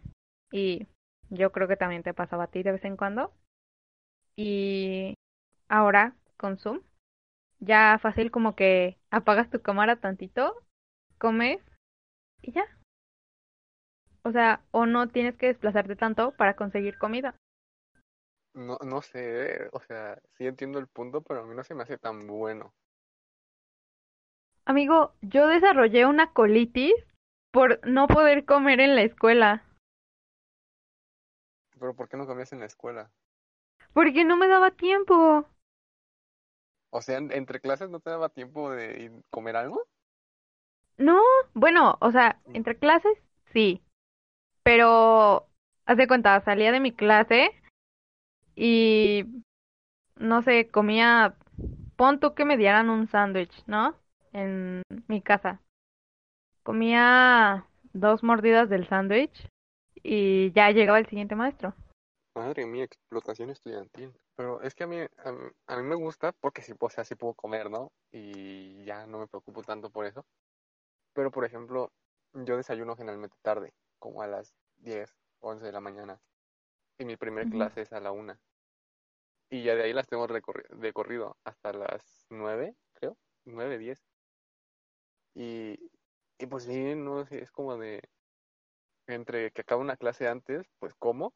[0.52, 0.88] Y
[1.30, 3.32] yo creo que también te pasaba a ti de vez en cuando.
[4.36, 5.14] Y
[5.68, 6.80] ahora, con Zoom,
[7.60, 10.56] ya fácil como que apagas tu cámara tantito,
[11.18, 11.60] comes
[12.42, 12.66] y ya.
[14.24, 17.36] O sea, o no tienes que desplazarte tanto para conseguir comida.
[18.54, 21.84] No, no sé, o sea, sí entiendo el punto, pero a mí no se me
[21.84, 22.74] hace tan bueno.
[24.70, 26.94] Amigo, yo desarrollé una colitis
[27.50, 29.64] por no poder comer en la escuela,
[31.80, 33.10] Pero ¿por qué no comías en la escuela?
[33.92, 35.46] porque no me daba tiempo.
[36.90, 39.88] O sea, en- entre clases no te daba tiempo de ir- comer algo.
[40.98, 41.20] No,
[41.54, 43.12] bueno, o sea, entre clases
[43.52, 43.82] sí,
[44.64, 45.48] pero
[45.86, 47.52] haz de cuenta, salía de mi clase
[48.54, 49.24] y
[50.16, 51.36] no sé, comía,
[51.96, 53.96] pon tú que me dieran un sándwich, ¿no?
[54.32, 55.60] En mi casa.
[56.62, 59.48] Comía dos mordidas del sándwich
[60.02, 61.74] y ya llegaba el siguiente maestro.
[62.34, 64.12] Madre mía, explotación estudiantil.
[64.36, 67.04] Pero es que a mí, a mí, a mí me gusta porque sí, o sea,
[67.04, 67.92] sí puedo comer, ¿no?
[68.12, 70.24] Y ya no me preocupo tanto por eso.
[71.12, 71.92] Pero, por ejemplo,
[72.32, 76.20] yo desayuno generalmente tarde, como a las 10, 11 de la mañana.
[76.98, 78.38] Y mi primer clase es a la 1.
[79.50, 83.16] Y ya de ahí las tengo de corrido hasta las 9, creo.
[83.46, 84.09] 9, 10.
[85.34, 85.78] Y,
[86.38, 88.00] y pues sí, no sé, es como de...
[89.06, 91.34] Entre que acaba una clase antes, pues como,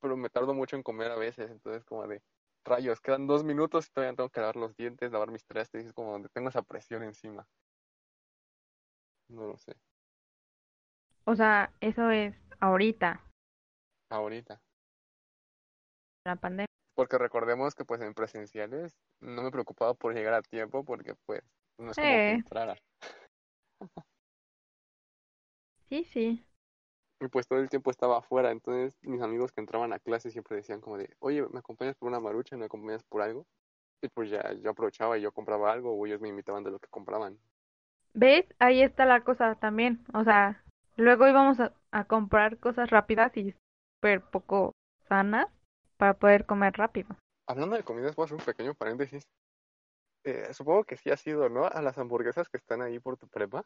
[0.00, 2.22] pero me tardo mucho en comer a veces, entonces como de...
[2.66, 5.92] Rayos, quedan dos minutos y todavía tengo que lavar los dientes, lavar mis trastes, es
[5.92, 7.46] como donde tengo esa presión encima.
[9.28, 9.74] No lo sé,
[11.26, 13.20] O sea, eso es ahorita,
[14.10, 14.60] ahorita.
[16.26, 16.66] la pandemia.
[16.94, 21.42] Porque recordemos que pues en presenciales no me preocupaba por llegar a tiempo porque pues
[21.78, 22.16] no es como Eh.
[22.16, 22.76] que entrara.
[25.88, 26.44] Sí, sí.
[27.20, 30.56] Y pues todo el tiempo estaba afuera, entonces mis amigos que entraban a clase siempre
[30.56, 32.56] decían como de, oye, ¿me acompañas por una marucha?
[32.56, 33.46] ¿Me acompañas por algo?
[34.02, 36.78] Y pues ya yo aprovechaba y yo compraba algo o ellos me invitaban de lo
[36.78, 37.38] que compraban.
[38.12, 38.44] ¿Ves?
[38.58, 40.04] Ahí está la cosa también.
[40.12, 40.62] O sea,
[40.96, 43.54] luego íbamos a, a comprar cosas rápidas y
[43.96, 44.72] súper poco
[45.08, 45.46] sanas
[45.96, 47.16] para poder comer rápido.
[47.46, 49.24] Hablando de comidas, voy a hacer un pequeño paréntesis.
[50.24, 51.66] Eh, supongo que sí has ido, ¿no?
[51.66, 53.64] A las hamburguesas que están ahí por tu prepa.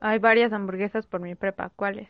[0.00, 1.70] Hay varias hamburguesas por mi prepa.
[1.76, 2.08] ¿Cuáles?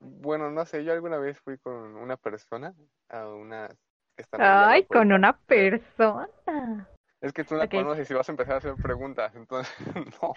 [0.00, 2.74] Bueno, no sé, yo alguna vez fui con una persona
[3.08, 3.76] a unas
[4.16, 6.88] que Ay, con una persona.
[7.20, 7.74] Es que tú la Ok.
[7.74, 9.72] conoces y vas a empezar a hacer preguntas, entonces
[10.22, 10.34] no.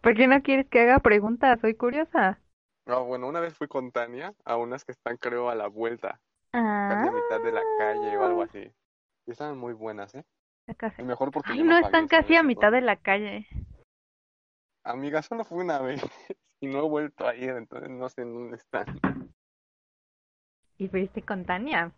[0.00, 1.60] ¿Por qué no quieres que haga preguntas?
[1.60, 2.40] Soy curiosa.
[2.86, 6.20] No, bueno, una vez fui con Tania a unas que están creo a la vuelta,
[6.52, 8.72] Ah, casi a mitad de la calle o algo así.
[9.28, 10.24] Y estaban muy buenas, ¿eh?
[10.78, 11.02] casi.
[11.02, 13.46] Mejor porque Ay, no están casi a mitad de la calle.
[14.84, 16.00] Amiga, solo fue una vez
[16.62, 18.86] y no he vuelto a ir, entonces no sé en dónde están.
[20.78, 21.92] ¿Y fuiste con Tania?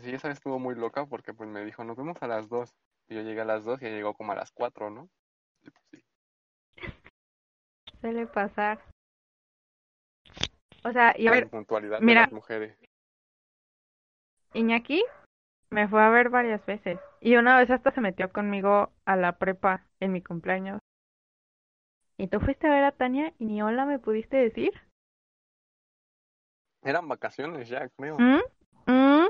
[0.00, 2.74] Sí, esa vez estuvo muy loca porque pues me dijo, nos vemos a las dos.
[3.08, 5.08] Y yo llegué a las dos y ella llegó como a las cuatro, ¿no?
[5.62, 6.04] Y pues sí.
[8.00, 8.84] Suele pasar.
[10.82, 12.22] O sea, y a ver, puntualidad de mira.
[12.22, 12.76] las mujeres.
[14.54, 15.02] Iñaki
[15.70, 16.98] me fue a ver varias veces.
[17.20, 20.78] Y una vez hasta se metió conmigo a la prepa en mi cumpleaños.
[22.18, 24.72] ¿Y tú fuiste a ver a Tania y ni hola me pudiste decir?
[26.82, 28.18] Eran vacaciones ya, creo.
[28.18, 28.40] ¿Mm?
[28.86, 29.26] ¿Mm?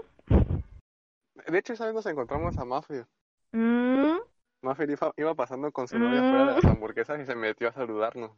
[1.50, 3.06] De hecho, esa vez nos encontramos a Maffer.
[3.52, 4.18] ¿Mm?
[4.62, 6.68] Maffer iba, iba pasando con su novia fuera de las Mm.
[6.68, 8.32] hamburguesas y se metió a saludarnos.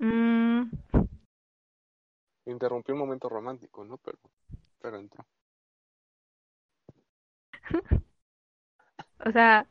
[0.00, 0.64] ¿Mm?
[2.46, 3.96] Interrumpió un momento romántico, ¿no?
[3.98, 4.18] Pero,
[4.80, 5.24] pero entró.
[9.26, 9.66] O sea,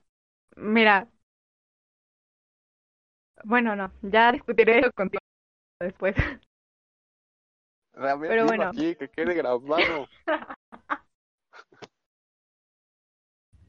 [0.56, 1.08] mira.
[3.44, 5.22] Bueno, no, ya discutiré eso contigo
[5.80, 6.16] después.
[6.16, 6.40] Ver,
[8.20, 8.70] Pero bueno.
[8.70, 10.08] aquí, que quede grabado.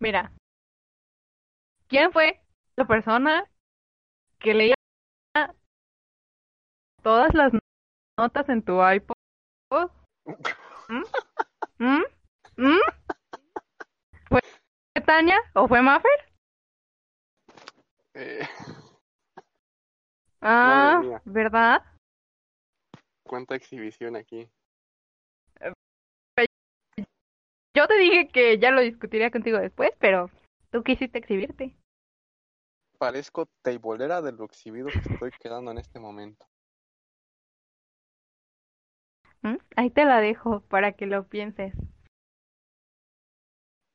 [0.00, 0.32] Mira,
[1.88, 2.40] ¿quién fue
[2.76, 3.50] la persona
[4.38, 4.74] que leía
[7.02, 7.52] todas las
[8.18, 9.14] notas en tu iPod?
[10.88, 11.02] ¿Mm?
[11.78, 12.02] ¿Mm?
[12.56, 12.78] ¿Mm?
[15.04, 16.10] ¿Fue Tania o fue Maffer?
[18.14, 18.40] Eh,
[20.40, 21.20] Ah.
[21.24, 21.82] ¿verdad?
[23.26, 24.48] cuánta exhibición aquí.
[27.76, 30.30] Yo te dije que ya lo discutiría contigo después, pero
[30.70, 31.74] tú quisiste exhibirte.
[32.98, 36.46] Parezco teibolera de lo exhibido que estoy quedando en este momento.
[39.42, 39.56] ¿Mm?
[39.76, 41.74] Ahí te la dejo para que lo pienses.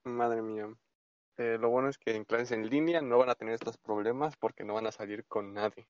[0.03, 0.67] Madre mía.
[1.39, 4.35] Eh, lo bueno es que en clases en línea no van a tener estos problemas
[4.35, 5.87] porque no van a salir con nadie.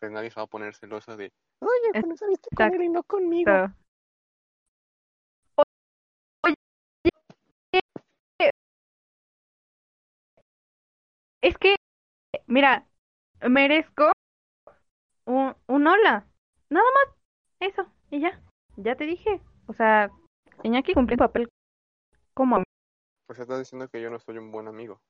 [0.00, 1.30] Pues nadie se va a poner celoso de,
[1.60, 3.52] oye, pero saliste con él y no conmigo.
[6.42, 6.54] Oye,
[11.42, 11.76] es que,
[12.46, 12.88] mira,
[13.46, 14.12] merezco
[15.26, 16.26] un, un hola.
[16.70, 17.14] Nada más,
[17.60, 18.40] eso, y ya.
[18.76, 19.42] Ya te dije.
[19.66, 20.10] O sea,
[20.62, 21.48] Iñaki cumplió un papel
[22.32, 22.62] como.
[23.28, 25.02] Pues estás diciendo que yo no soy un buen amigo.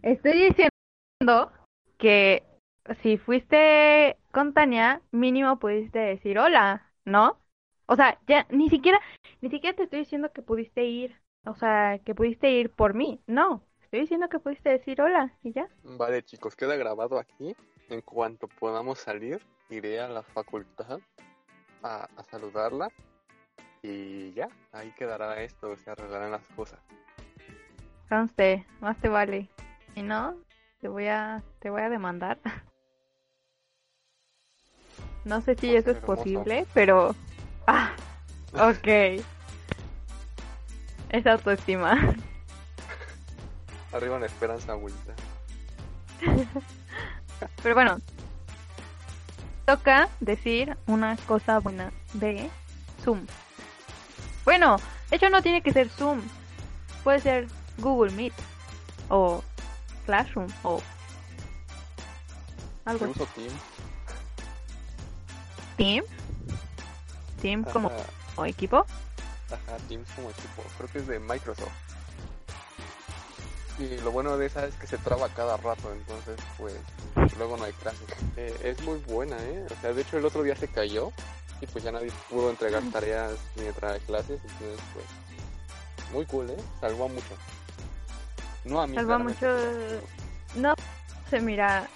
[0.00, 1.52] Estoy diciendo
[1.98, 2.42] que
[3.02, 7.38] si fuiste con Tania, mínimo pudiste decir hola, ¿no?
[7.84, 8.98] O sea, ya ni siquiera,
[9.42, 13.20] ni siquiera te estoy diciendo que pudiste ir, o sea, que pudiste ir por mí,
[13.26, 13.62] no.
[13.82, 15.68] Estoy diciendo que pudiste decir hola y ya.
[15.82, 17.54] Vale, chicos, queda grabado aquí.
[17.90, 20.98] En cuanto podamos salir, iré a la facultad
[21.82, 22.90] a, a saludarla.
[23.82, 26.80] Y ya, ahí quedará esto, se arreglarán las cosas.
[28.08, 29.48] Conste, más te vale.
[29.94, 30.36] Si no,
[30.80, 32.38] te voy a, te voy a demandar.
[35.24, 36.16] No sé si eso es hermoso.
[36.16, 37.14] posible, pero...
[37.66, 37.92] Ah,
[38.52, 39.24] ok.
[41.08, 42.14] Es autoestima.
[43.94, 45.14] Arriba la esperanza, abuelita.
[47.62, 47.98] Pero bueno,
[49.64, 52.50] toca decir una cosa buena de
[53.02, 53.26] Zoom.
[54.44, 54.76] Bueno,
[55.08, 56.20] de hecho no tiene que ser Zoom.
[57.02, 57.46] Puede ser
[57.78, 58.32] Google Meet
[59.08, 59.42] o
[60.06, 60.80] Classroom o
[62.84, 63.52] algo Yo uso Team.
[65.76, 66.04] Team.
[67.40, 67.90] Team como
[68.36, 68.86] o equipo.
[69.50, 70.62] ajá, Teams como equipo.
[70.76, 71.72] Creo que es de Microsoft.
[73.78, 76.74] Y lo bueno de esa es que se traba cada rato, entonces pues
[77.36, 78.06] luego no hay clases.
[78.36, 79.66] Eh, es muy buena, ¿eh?
[79.68, 81.12] O sea, de hecho el otro día se cayó
[81.60, 85.06] y pues ya nadie pudo entregar tareas ni entrar a clases, entonces pues
[86.12, 86.56] muy cool, ¿eh?
[86.80, 87.34] Salvó mucho.
[88.64, 88.94] No a mí.
[88.94, 89.46] Salva mucho.
[90.56, 90.74] No
[91.30, 91.88] sé, mira,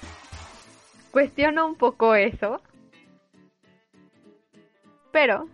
[1.10, 2.60] cuestiono un poco eso,
[5.12, 5.48] pero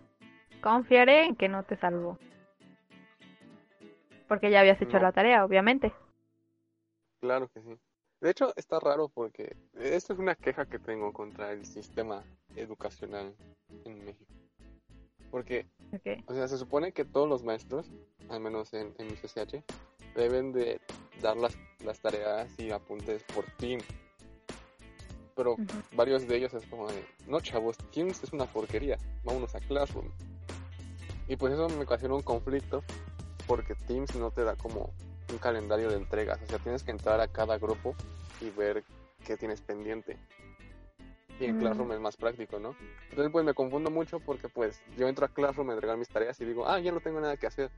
[0.61, 2.17] confiaré en que no te salvó.
[4.27, 5.03] Porque ya habías hecho No.
[5.03, 5.93] la tarea, obviamente.
[7.21, 7.77] Claro que sí.
[8.21, 12.23] De hecho, está raro porque esto es una queja que tengo contra el sistema
[12.55, 13.35] educacional
[13.85, 14.33] en México.
[15.29, 15.67] Porque,
[16.25, 17.91] o sea, se supone que todos los maestros,
[18.29, 19.63] al menos en, en mi CCH,
[20.15, 20.79] deben de
[21.25, 23.81] dar las, las tareas y apuntes por Team.
[25.35, 25.81] Pero Ujú.
[25.93, 30.09] varios de ellos es como de, no chavos, Teams es una porquería, vámonos a Classroom.
[31.27, 32.83] Y pues eso me ocasiona un conflicto
[33.47, 34.93] porque Teams no te da como
[35.31, 37.95] un calendario de entregas, o sea, tienes que entrar a cada grupo
[38.39, 38.83] y ver
[39.25, 40.17] qué tienes pendiente.
[41.39, 41.57] Y en Mm.
[41.57, 42.75] Classroom es más práctico, ¿no?
[43.09, 46.39] Entonces pues me confundo mucho porque pues yo entro a Classroom a entregar mis tareas
[46.39, 47.71] y digo, ah, ya no tengo nada que hacer.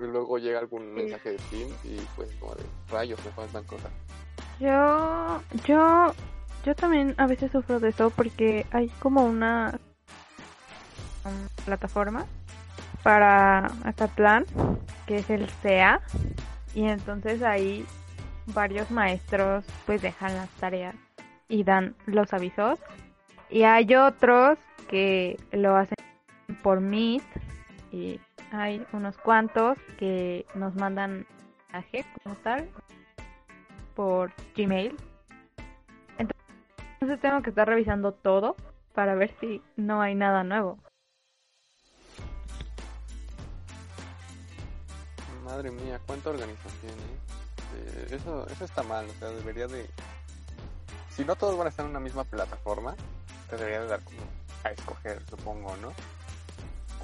[0.00, 3.90] Y luego llega algún mensaje de Teams y pues como de rayos, me faltan cosas.
[4.58, 6.14] Yo, yo,
[6.64, 9.78] yo también a veces sufro de eso porque hay como una
[11.64, 12.26] plataforma
[13.02, 14.44] para Acatlán
[15.06, 16.00] que es el CEA
[16.74, 17.84] y entonces ahí
[18.46, 20.94] varios maestros pues dejan las tareas
[21.48, 22.78] y dan los avisos
[23.50, 25.96] y hay otros que lo hacen
[26.62, 27.22] por Meet
[27.94, 28.20] y
[28.50, 31.26] hay unos cuantos que nos mandan
[31.72, 32.68] mensaje como tal
[33.94, 34.96] por Gmail.
[36.18, 38.56] Entonces tengo que estar revisando todo
[38.94, 40.78] para ver si no hay nada nuevo.
[45.44, 47.18] Madre mía, cuánta organización, ¿eh?
[47.76, 49.88] Eh, eso, eso está mal, o sea, debería de...
[51.10, 52.96] Si no todos van a estar en una misma plataforma,
[53.50, 54.18] te debería de dar como
[54.64, 55.92] a escoger, supongo, ¿no?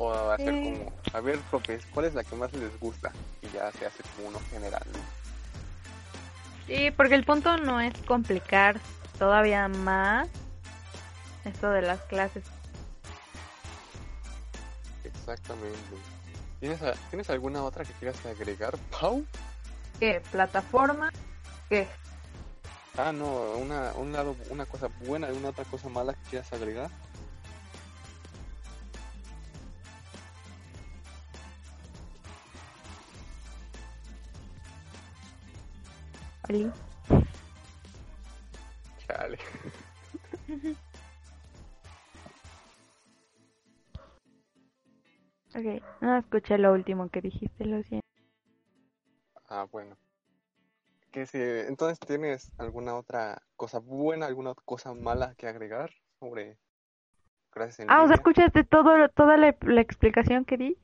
[0.03, 0.63] O hacer Sí.
[0.65, 3.13] como, a ver, profes, ¿cuál es la que más les gusta?
[3.43, 4.99] Y ya se hace como uno general, ¿no?
[6.67, 8.81] Sí, porque el punto no es complicar
[9.19, 10.27] todavía más
[11.45, 12.45] esto de las clases.
[15.05, 15.79] Exactamente.
[16.61, 19.27] ¿Tienes, a- ¿Tienes alguna otra que quieras agregar, Pau?
[19.99, 20.23] ¿Qué?
[20.31, 21.11] ¿Plataforma?
[21.69, 21.87] ¿Qué?
[22.97, 23.27] Ah, no,
[23.59, 26.91] una, un lado, una cosa buena y una otra cosa mala que quieras agregar.
[36.51, 36.69] Oli?
[39.07, 39.39] Chale.
[45.53, 48.07] Ok, no escuché lo último que dijiste, lo siento.
[49.49, 49.97] Ah, bueno.
[51.11, 55.91] Que si, entonces, ¿tienes alguna otra cosa buena, alguna cosa mala que agregar
[56.21, 56.57] sobre
[57.51, 58.15] clases en Ah, o sea?
[58.15, 60.79] ¿escuchaste todo, toda la, la explicación que di?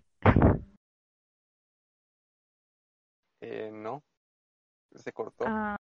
[3.41, 4.03] Eh, no.
[4.97, 5.45] Se cortó.
[5.47, 5.77] Ah,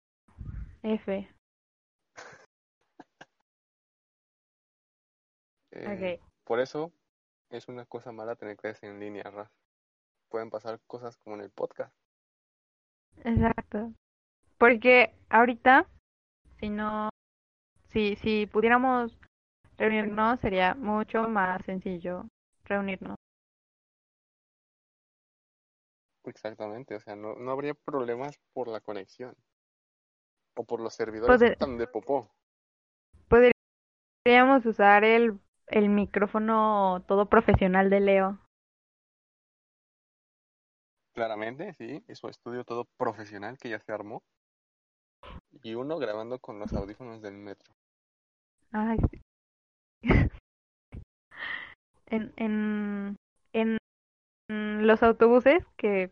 [0.83, 1.29] F.
[5.75, 6.21] Eh.
[6.45, 6.93] Por eso
[7.49, 9.51] es una cosa mala tener clases en línea, Raz.
[10.29, 11.95] Pueden pasar cosas como en el podcast.
[13.25, 13.91] Exacto.
[14.59, 15.89] Porque ahorita,
[16.61, 17.09] si no,
[17.89, 19.19] si, si pudiéramos
[19.79, 22.27] reunirnos, sería mucho más sencillo
[22.65, 23.22] reunirnos.
[26.25, 29.35] Exactamente, o sea, no, no habría problemas por la conexión.
[30.57, 32.31] O por los servidores Poder- están de popó.
[34.25, 38.39] Podríamos usar el, el micrófono todo profesional de Leo.
[41.15, 44.23] Claramente, sí, es su estudio todo profesional que ya se armó.
[45.63, 47.73] Y uno grabando con los audífonos del metro.
[48.73, 49.23] Ay, sí.
[52.07, 53.17] En en
[54.87, 56.11] los autobuses que,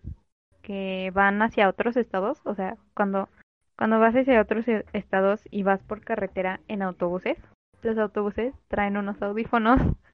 [0.62, 3.28] que van hacia otros estados, o sea, cuando,
[3.76, 7.38] cuando vas hacia otros e- estados y vas por carretera en autobuses,
[7.82, 9.80] los autobuses traen unos audífonos.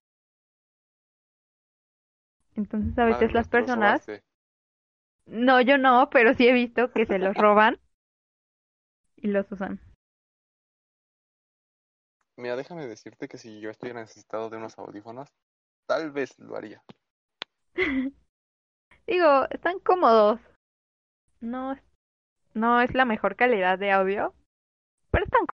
[2.56, 4.06] Entonces a Madre veces las personas,
[5.26, 7.78] no, yo no, pero sí he visto que se los roban
[9.16, 9.80] y los usan.
[12.38, 15.28] Mira, déjame decirte que si yo estuviera necesitado de unos audífonos,
[15.86, 16.82] tal vez lo haría.
[19.06, 20.40] Digo, están cómodos.
[21.40, 21.82] No, es-
[22.54, 24.34] no es la mejor calidad de audio,
[25.10, 25.46] pero están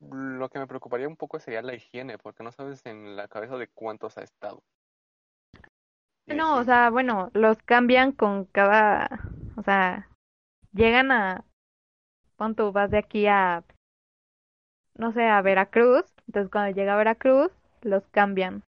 [0.00, 3.58] Lo que me preocuparía un poco sería la higiene, porque no sabes en la cabeza
[3.58, 4.62] de cuántos ha estado.
[6.26, 9.20] No, o sea, bueno, los cambian con cada,
[9.56, 10.08] o sea,
[10.72, 11.44] llegan a,
[12.36, 13.62] pon tú, vas de aquí a,
[14.96, 18.62] no sé, a Veracruz, entonces cuando llega a Veracruz, los cambian.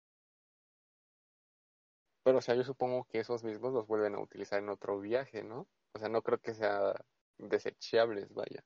[2.23, 5.43] Pero o sea, yo supongo que esos mismos los vuelven a utilizar en otro viaje,
[5.43, 5.67] ¿no?
[5.93, 6.93] O sea, no creo que sea
[7.37, 8.63] desechables, vaya.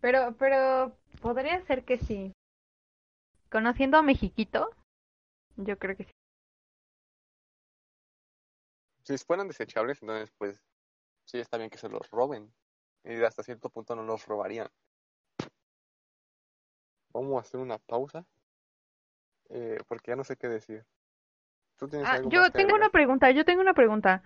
[0.00, 2.32] Pero, pero podría ser que sí.
[3.50, 4.70] Conociendo a Mexiquito,
[5.56, 6.12] yo creo que sí.
[9.04, 10.62] Si fueran desechables, entonces pues
[11.24, 12.52] sí está bien que se los roben.
[13.04, 14.68] Y hasta cierto punto no los robarían.
[17.12, 18.24] Vamos a hacer una pausa.
[19.50, 20.84] Eh, porque ya no sé qué decir.
[21.76, 24.22] ¿Tú tienes Ah, algo yo más tengo una pregunta, yo tengo una pregunta.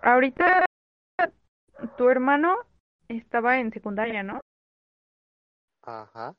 [0.00, 0.64] Ahorita
[1.96, 2.56] tu hermano
[3.08, 4.40] estaba en secundaria, ¿no?
[5.82, 6.34] Ajá.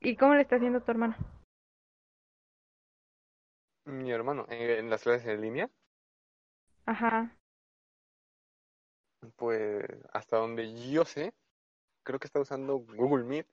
[0.00, 1.16] ¿Y cómo le está haciendo tu hermano?
[3.84, 5.70] Mi hermano, eh, en las clases en línea,
[6.86, 7.36] Ajá.
[9.36, 11.32] pues hasta donde yo sé,
[12.04, 13.46] creo que está usando Google Meet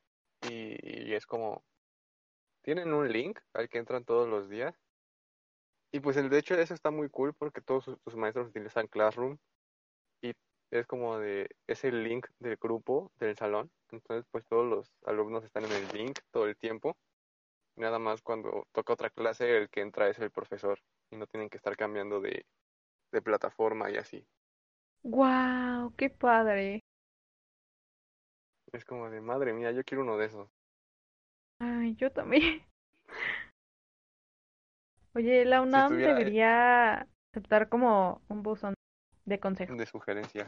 [0.47, 1.63] y, es como,
[2.61, 4.75] tienen un link al que entran todos los días.
[5.91, 9.37] Y pues el de hecho eso está muy cool porque todos sus, maestros utilizan Classroom
[10.21, 10.33] y
[10.71, 13.71] es como de, es el link del grupo del salón.
[13.91, 16.95] Entonces pues todos los alumnos están en el link todo el tiempo.
[17.75, 20.79] Nada más cuando toca otra clase el que entra es el profesor
[21.09, 22.45] y no tienen que estar cambiando de,
[23.11, 24.27] de plataforma y así.
[25.03, 26.78] Wow, qué padre.
[28.71, 30.49] Es como de, madre mía, yo quiero uno de esos.
[31.59, 32.63] Ay, yo también.
[35.15, 38.73] Oye, la UNAM tuviera- debería aceptar como un buzón
[39.25, 39.73] de consejo.
[39.73, 40.47] de sugerencias.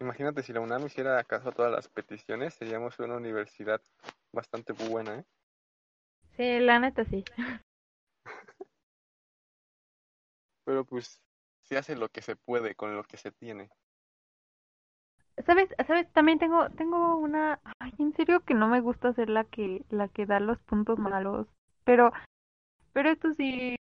[0.00, 3.80] Imagínate si la UNAM hiciera caso a todas las peticiones, seríamos una universidad
[4.32, 5.24] bastante buena, ¿eh?
[6.36, 7.24] Sí, la neta sí.
[10.64, 11.20] Pero pues
[11.62, 13.70] se hace lo que se puede con lo que se tiene.
[15.46, 15.68] ¿Sabes?
[15.86, 16.10] ¿Sabes?
[16.12, 20.08] También tengo tengo una, ay, en serio que no me gusta ser la que la
[20.08, 21.46] que da los puntos malos,
[21.84, 22.12] pero
[22.92, 23.76] pero esto sí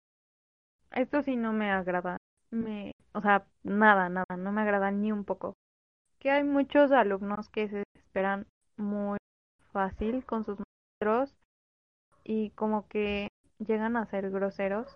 [0.91, 2.17] esto sí no me agrada.
[2.49, 5.53] Me, o sea, nada, nada, no me agrada ni un poco.
[6.19, 8.47] Que hay muchos alumnos que se esperan
[8.77, 9.17] muy
[9.71, 11.35] fácil con sus maestros
[12.23, 13.29] y como que
[13.59, 14.95] llegan a ser groseros.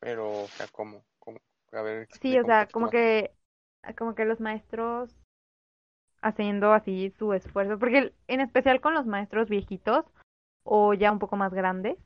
[0.00, 1.02] Pero, o sea, ¿cómo?
[1.70, 1.80] ¿Cómo?
[1.80, 3.32] A ver, Sí, o sea, como que,
[3.96, 5.14] como que los maestros
[6.22, 10.04] haciendo así su esfuerzo, porque en especial con los maestros viejitos
[10.64, 11.98] o ya un poco más grandes,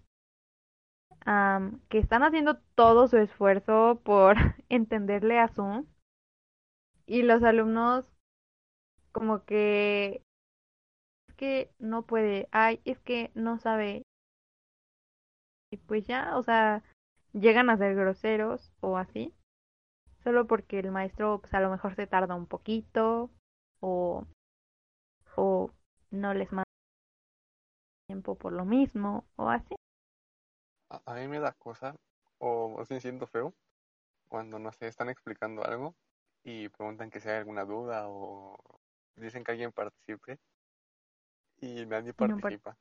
[1.26, 4.36] am, que están haciendo todo su esfuerzo por
[4.68, 5.86] entenderle a Zoom
[7.06, 8.04] y los alumnos
[9.12, 10.22] como que
[11.28, 14.02] es que no puede, ay, es que no sabe
[15.70, 16.82] y pues ya, o sea,
[17.32, 19.34] llegan a ser groseros o así.
[20.24, 23.30] Solo porque el maestro pues a lo mejor se tarda un poquito
[23.80, 24.24] o,
[25.36, 25.70] o
[26.10, 26.64] no les manda
[28.06, 29.74] tiempo por lo mismo o así.
[30.90, 31.94] A, a mí me da cosa,
[32.38, 33.54] o, siento feo,
[34.28, 35.94] cuando, no sé, están explicando algo
[36.42, 38.56] y preguntan que si hay alguna duda o
[39.16, 40.38] dicen que alguien participe
[41.60, 42.76] y nadie no participa.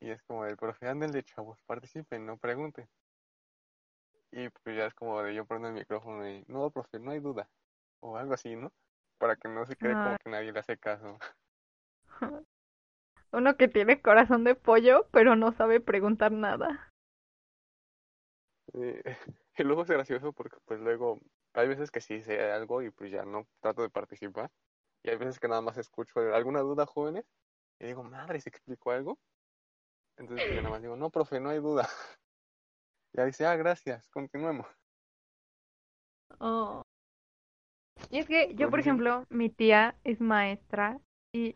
[0.00, 2.88] Y es como el profe, ándenle chavos, participen, no pregunten.
[4.32, 7.20] Y pues ya es como de yo prendo el micrófono y, no, profe, no hay
[7.20, 7.48] duda.
[8.00, 8.72] O algo así, ¿no?
[9.18, 11.18] Para que no se quede como que nadie le hace caso.
[13.32, 16.92] Uno que tiene corazón de pollo pero no sabe preguntar nada.
[18.74, 19.02] Eh,
[19.58, 21.18] y luego es gracioso porque pues luego
[21.54, 24.50] hay veces que sí sé algo y pues ya no trato de participar.
[25.02, 27.24] Y hay veces que nada más escucho alguna duda, jóvenes,
[27.78, 29.18] y digo, madre, ¿se explicó algo?
[30.16, 31.88] Entonces pues, yo nada más digo, no, profe, no hay duda.
[33.12, 34.66] Ya dice, ah, gracias, continuemos.
[36.40, 36.82] Oh.
[38.10, 40.98] Y es que yo, por ejemplo, mi tía es maestra
[41.32, 41.54] y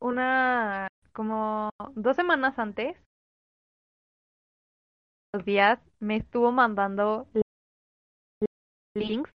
[0.00, 2.96] una, como dos semanas antes,
[5.34, 7.28] los días, me estuvo mandando
[8.94, 9.30] links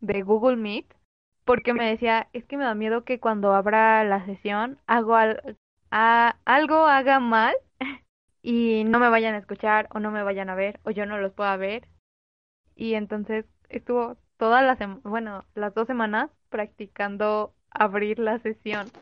[0.00, 0.86] de Google Meet
[1.44, 5.56] porque me decía, es que me da miedo que cuando abra la sesión hago al-
[5.92, 7.54] a- algo haga mal
[8.46, 11.18] y no me vayan a escuchar o no me vayan a ver o yo no
[11.18, 11.88] los pueda ver.
[12.76, 18.92] Y entonces estuvo todas las, bueno, las dos semanas practicando abrir la sesión.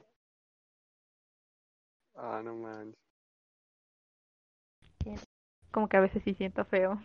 [2.16, 2.96] Ah, no manches.
[5.72, 7.02] Como que a veces sí siento feo.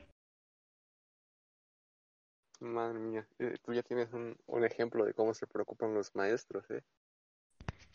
[2.62, 6.70] Madre mía, eh, tú ya tienes un, un ejemplo de cómo se preocupan los maestros,
[6.72, 6.84] ¿eh?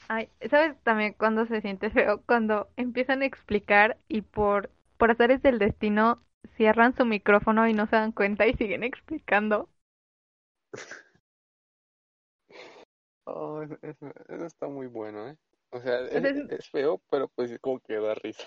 [0.09, 2.23] Ay, ¿sabes también cuando se siente feo?
[2.27, 6.23] Cuando empiezan a explicar y por, por azares del destino
[6.57, 9.69] cierran su micrófono y no se dan cuenta y siguen explicando.
[13.27, 13.77] Oh, eso,
[14.29, 15.37] eso- está muy bueno, ¿eh?
[15.71, 18.45] O sea, es, feo, pero pues como que da risa.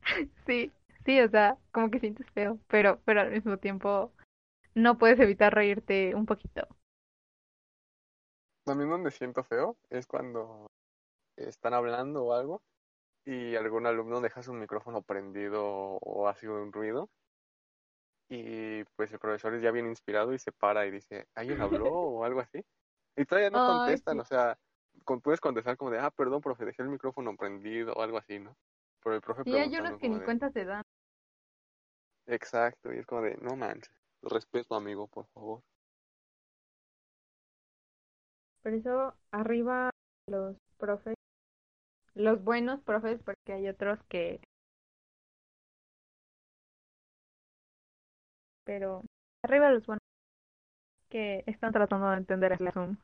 [0.46, 0.72] Sí,
[1.04, 4.12] Sí, o sea, como que sientes feo, pero, pero al mismo tiempo
[4.74, 6.68] no puedes evitar reírte un poquito.
[8.66, 10.66] A mí donde siento feo es cuando
[11.36, 12.62] están hablando o algo
[13.24, 17.10] y algún alumno deja su micrófono prendido o hace un ruido
[18.28, 21.86] y pues el profesor es ya bien inspirado y se para y dice, ¿alguien habló
[21.92, 22.64] o algo así?
[23.16, 24.20] Y todavía no Ay, contestan, sí.
[24.20, 24.58] o sea,
[25.04, 28.38] con- puedes contestar como de, ah, perdón, profe, dejé el micrófono prendido o algo así,
[28.38, 28.56] ¿no?
[29.02, 30.82] Pero el profe Sí, hay preguntando unos que ni de, cuenta se dan.
[32.26, 33.92] exacto, y es como de, no manches,
[34.22, 35.62] respeto amigo, por favor.
[38.62, 39.90] Por eso arriba
[40.26, 41.15] los profes,
[42.16, 44.40] los buenos profes, porque hay otros que...
[48.64, 49.02] Pero
[49.44, 50.02] arriba los buenos
[51.08, 52.96] que están tratando de entender el Zoom.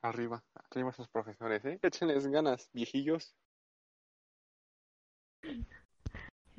[0.00, 1.78] Arriba, arriba esos profesores, ¿eh?
[1.82, 3.36] Échenles ganas, viejillos.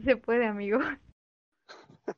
[0.03, 0.80] Se puede, amigo.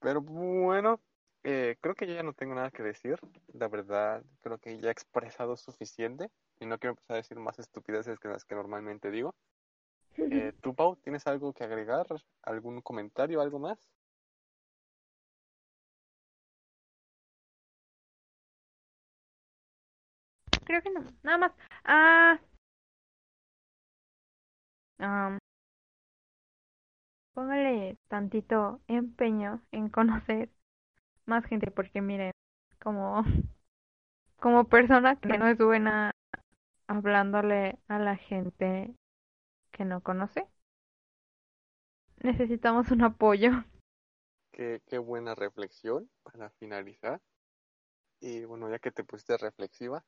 [0.00, 1.00] Pero bueno,
[1.44, 3.18] eh, creo que yo ya no tengo nada que decir.
[3.52, 7.58] La verdad, creo que ya he expresado suficiente y no quiero empezar a decir más
[7.58, 9.34] estupideces que las que normalmente digo.
[10.30, 12.06] Eh, ¿Tú, Pau, tienes algo que agregar?
[12.42, 13.78] ¿Algún comentario, algo más?
[20.64, 21.52] Creo que no, nada más.
[21.84, 22.40] Ah,
[24.98, 25.38] am,
[27.34, 30.50] póngale tantito empeño en conocer
[31.26, 32.32] más gente, porque miren,
[32.82, 33.22] como,
[34.40, 36.12] como persona que no es buena
[36.86, 38.94] hablándole a la gente
[39.70, 40.46] que no conoce,
[42.22, 43.50] necesitamos un apoyo.
[44.52, 47.22] Qué, qué buena reflexión para finalizar.
[48.20, 50.04] Y bueno, ya que te pusiste reflexiva,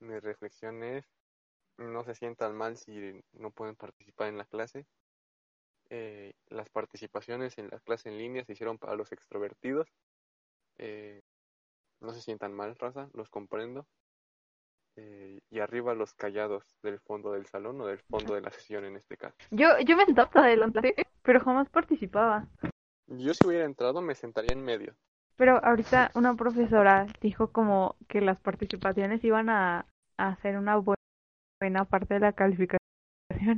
[0.00, 1.06] mi reflexión es,
[1.78, 4.86] no se sientan mal si no pueden participar en la clase.
[5.90, 9.88] Eh, las participaciones en la clase en línea se hicieron para los extrovertidos.
[10.78, 11.20] Eh,
[12.00, 13.86] no se sientan mal, raza, los comprendo.
[14.96, 18.84] Eh, y arriba los callados del fondo del salón o del fondo de la sesión
[18.84, 19.36] en este caso.
[19.50, 22.46] Yo, yo me sentaba adelante, pero jamás participaba.
[23.08, 24.94] Yo si hubiera entrado me sentaría en medio.
[25.36, 29.86] Pero ahorita una profesora dijo como que las participaciones iban a,
[30.16, 30.94] a hacer una bu-
[31.60, 32.78] buena parte de la calificación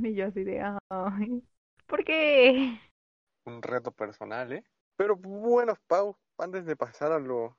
[0.03, 1.43] y yo así de, ay,
[1.85, 2.79] ¿por qué?
[3.45, 4.63] Un reto personal, ¿eh?
[4.97, 7.55] Pero bueno, Pau, antes de pasar a lo,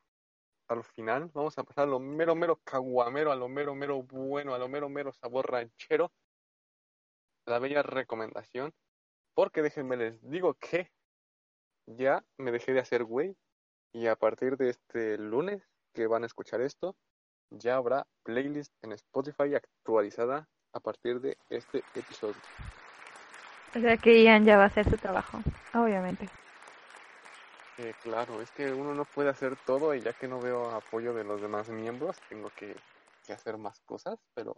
[0.67, 4.03] a lo final, vamos a pasar a lo mero, mero caguamero, a lo mero, mero
[4.03, 6.11] bueno, a lo mero, mero sabor ranchero.
[7.47, 8.75] La bella recomendación.
[9.35, 10.91] Porque déjenme les digo que
[11.87, 13.37] ya me dejé de hacer güey.
[13.93, 15.63] Y a partir de este lunes
[15.95, 16.97] que van a escuchar esto,
[17.51, 22.41] ya habrá playlist en Spotify actualizada a partir de este episodio.
[23.75, 25.39] O sea que Ian ya va a hacer su trabajo,
[25.73, 26.29] obviamente.
[27.79, 31.15] Eh, claro, es que uno no puede hacer todo y ya que no veo apoyo
[31.15, 32.75] de los demás miembros, tengo que,
[33.25, 34.57] que hacer más cosas, pero,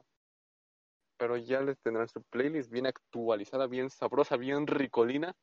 [1.19, 5.37] pero ya les tendrán su playlist bien actualizada, bien sabrosa, bien ricolina,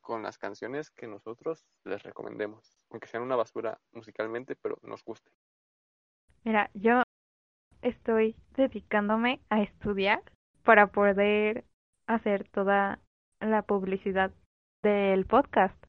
[0.00, 5.30] con las canciones que nosotros les recomendemos, aunque sean una basura musicalmente, pero nos guste.
[6.44, 7.02] Mira, yo
[7.82, 10.22] estoy dedicándome a estudiar
[10.62, 11.64] para poder
[12.06, 13.00] hacer toda
[13.40, 14.30] la publicidad
[14.82, 15.83] del podcast.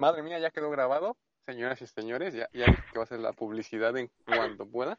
[0.00, 1.16] Madre mía, ya quedó grabado,
[1.46, 4.98] señoras y señores, ya, ya que va a ser la publicidad en cuanto pueda.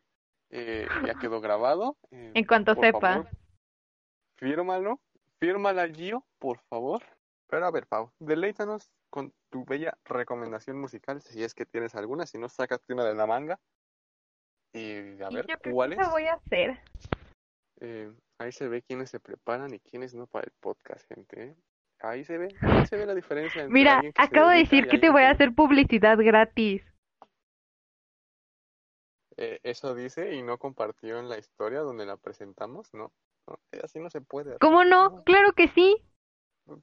[0.52, 1.98] Eh, ya quedó grabado.
[2.11, 2.99] eh, En cuanto sepa.
[2.99, 3.30] favor,
[4.38, 4.99] fírmalo,
[5.40, 7.02] fírmala Gio, por favor.
[7.48, 12.26] Pero a ver, Pau, deleítanos con tu bella recomendación musical, si es que tienes alguna,
[12.26, 13.60] si no, sácate una de la manga.
[14.73, 15.99] Y a ver, ¿cuál es?
[15.99, 16.80] eso voy a hacer.
[17.82, 21.56] Eh, ahí se ve quiénes se preparan y quiénes no para el podcast, gente.
[22.03, 22.07] ¿Eh?
[22.07, 25.10] Ahí se ve, ahí se ve la diferencia entre Mira, acabo de decir que te
[25.10, 26.84] voy a hacer publicidad gratis.
[29.38, 33.11] Eh, eso dice y no compartió en la historia donde la presentamos, ¿no?
[33.48, 34.57] No, eh, así no se puede.
[34.60, 35.23] ¿Cómo no?
[35.23, 35.98] Claro que sí.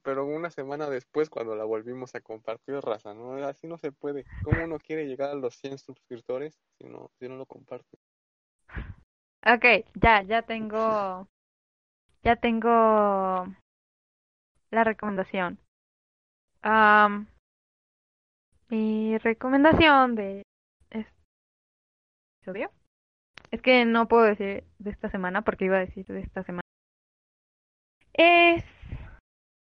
[0.02, 3.34] Pero una semana después, cuando la volvimos a compartir, raza, ¿no?
[3.46, 4.24] Así no se puede.
[4.42, 7.98] ¿Cómo uno quiere llegar a los 100 suscriptores si no, si no lo comparte?
[9.46, 11.28] Ok, ya, ya tengo,
[12.24, 13.46] ya tengo
[14.70, 15.58] la recomendación.
[16.62, 17.26] Am,
[18.68, 20.42] mi recomendación de
[20.90, 21.14] este
[22.40, 22.70] episodio
[23.50, 26.62] es que no puedo decir de esta semana porque iba a decir de esta semana.
[28.12, 28.64] Es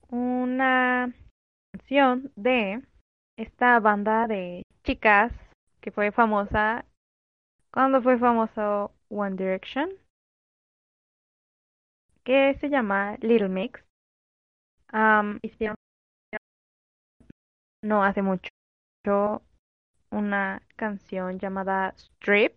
[0.09, 1.13] una
[1.73, 2.81] canción de
[3.38, 5.34] esta banda de chicas
[5.81, 6.85] que fue famosa
[7.71, 9.89] cuando fue famoso One Direction.
[12.23, 13.84] que se llama Little Mix.
[15.41, 15.76] Hicieron
[17.82, 18.49] no hace mucho
[20.11, 22.56] una canción llamada Strip,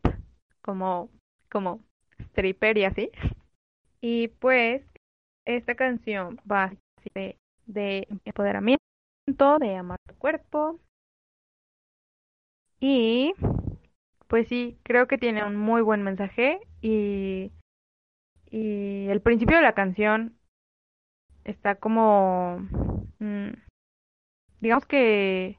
[0.62, 1.10] como,
[1.50, 1.80] como
[2.18, 3.10] stripper y así.
[4.00, 4.82] Y pues
[5.46, 6.72] esta canción va
[7.14, 8.80] de, de empoderamiento,
[9.58, 10.78] de amar tu cuerpo.
[12.78, 13.32] Y
[14.28, 17.52] pues sí, creo que tiene un muy buen mensaje y,
[18.50, 20.36] y el principio de la canción
[21.46, 22.58] está como,
[23.18, 23.50] mm,
[24.60, 25.58] digamos que,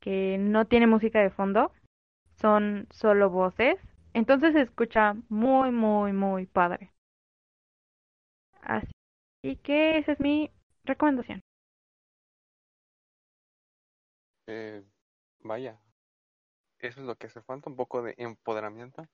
[0.00, 1.72] que no tiene música de fondo,
[2.40, 3.76] son solo voces,
[4.12, 6.92] entonces se escucha muy, muy, muy padre.
[8.62, 10.50] Así que esa es mi
[10.84, 11.40] recomendación.
[14.46, 14.84] Eh,
[15.40, 15.80] vaya,
[16.78, 19.06] eso es lo que hace falta, un poco de empoderamiento.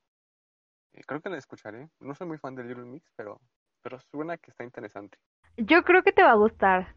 [0.92, 1.88] Eh, creo que la escucharé.
[2.00, 3.40] No soy muy fan de Little Mix, pero,
[3.82, 5.18] pero suena que está interesante.
[5.56, 6.94] Yo creo que te va a gustar.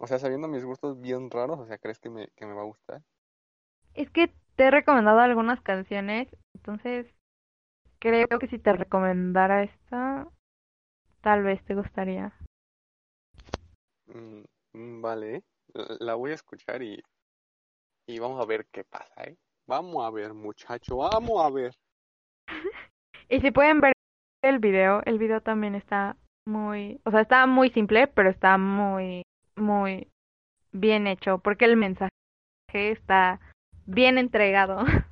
[0.00, 2.62] O sea, sabiendo mis gustos bien raros, o sea, ¿crees que me, que me va
[2.62, 3.02] a gustar?
[3.94, 7.06] Es que te he recomendado algunas canciones, entonces
[7.98, 10.26] creo que si te recomendara esta,
[11.20, 12.32] tal vez te gustaría.
[14.06, 14.42] Mm,
[14.72, 15.44] mm, vale,
[16.00, 17.00] la voy a escuchar y,
[18.06, 19.36] y vamos a ver qué pasa, ¿eh?
[19.66, 21.72] Vamos a ver, muchacho, vamos a ver.
[23.28, 23.91] y si pueden ver
[24.42, 29.22] el video, el video también está muy, o sea, está muy simple, pero está muy,
[29.56, 30.08] muy
[30.72, 32.10] bien hecho, porque el mensaje
[32.72, 33.40] está
[33.86, 34.84] bien entregado.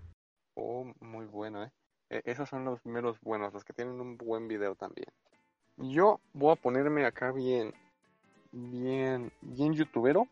[0.62, 1.70] Oh, muy bueno, ¿eh?
[2.10, 5.06] E, esos son los primeros buenos, los que tienen un buen video también.
[5.78, 7.72] Yo voy a ponerme acá bien,
[8.52, 10.26] bien, bien youtubero,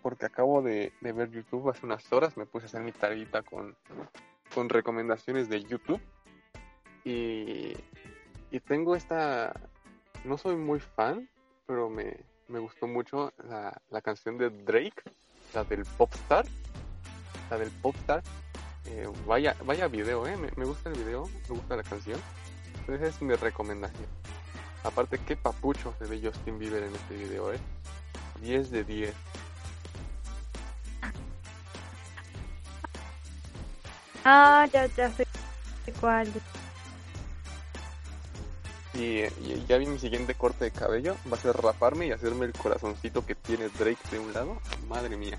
[0.00, 3.74] porque acabo de, ver YouTube hace unas horas, me puse a hacer mi tarita con,
[4.54, 6.00] con recomendaciones de YouTube.
[7.04, 7.74] Y,
[8.52, 9.52] y tengo esta,
[10.24, 11.28] no soy muy fan,
[11.66, 12.16] pero me,
[12.46, 15.02] me gustó mucho la, la canción de Drake,
[15.54, 16.46] la del Popstar
[17.52, 18.22] la del Popstar.
[18.86, 20.36] Eh, vaya, vaya video, eh.
[20.56, 22.18] Me, gusta el video, me gusta la canción.
[22.88, 24.06] Esa es mi recomendación.
[24.82, 27.58] Aparte, qué papucho se ve Justin Bieber en este video, eh.
[28.40, 29.14] 10 de 10.
[34.24, 35.26] Ah, ya, ya sé
[36.00, 36.28] cuál.
[38.94, 41.16] Y, y, ya vi mi siguiente corte de cabello.
[41.30, 44.58] Va a ser raparme y hacerme el corazoncito que tiene Drake de un lado.
[44.88, 45.38] Madre mía.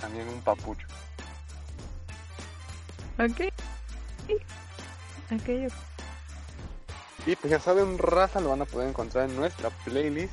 [0.00, 0.86] También un papucho.
[3.18, 3.52] Ok.
[5.32, 5.72] Ok.
[7.26, 10.32] Y pues ya saben, raza, lo van a poder encontrar en nuestra playlist.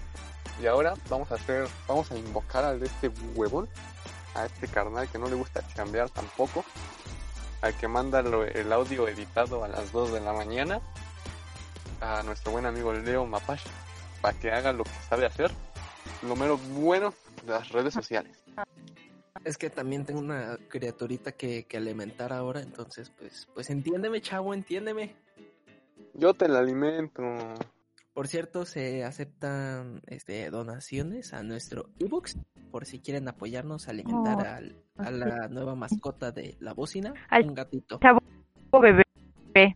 [0.61, 3.68] Y ahora vamos a hacer, vamos a invocar al de este huevón,
[4.36, 6.64] a este carnal que no le gusta chambear tampoco,
[7.61, 10.82] al que manda el audio editado a las 2 de la mañana,
[12.04, 13.70] a nuestro buen amigo Leo Mapache,
[14.22, 15.52] para que haga lo que sabe hacer,
[16.22, 17.14] lo mero bueno
[17.46, 18.44] de las redes sociales.
[19.46, 24.54] Es que también tengo una criaturita que, que alimentar ahora, entonces pues, pues entiéndeme, chavo,
[24.54, 25.16] entiéndeme.
[26.14, 27.24] Yo te la alimento.
[28.14, 32.38] Por cierto, se aceptan este, donaciones a nuestro ebooks
[32.70, 37.14] por si quieren apoyarnos a alimentar oh, al, a la nueva mascota de la bocina,
[37.32, 38.00] un gatito.
[38.00, 38.20] Chavo
[38.72, 39.76] bebé.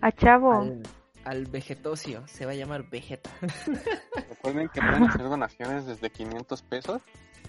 [0.00, 0.52] A chavo.
[0.52, 0.82] Al,
[1.50, 3.30] vegetosio, se va a llamar Vegeta.
[4.28, 7.02] Recuerden que pueden hacer donaciones desde 500 pesos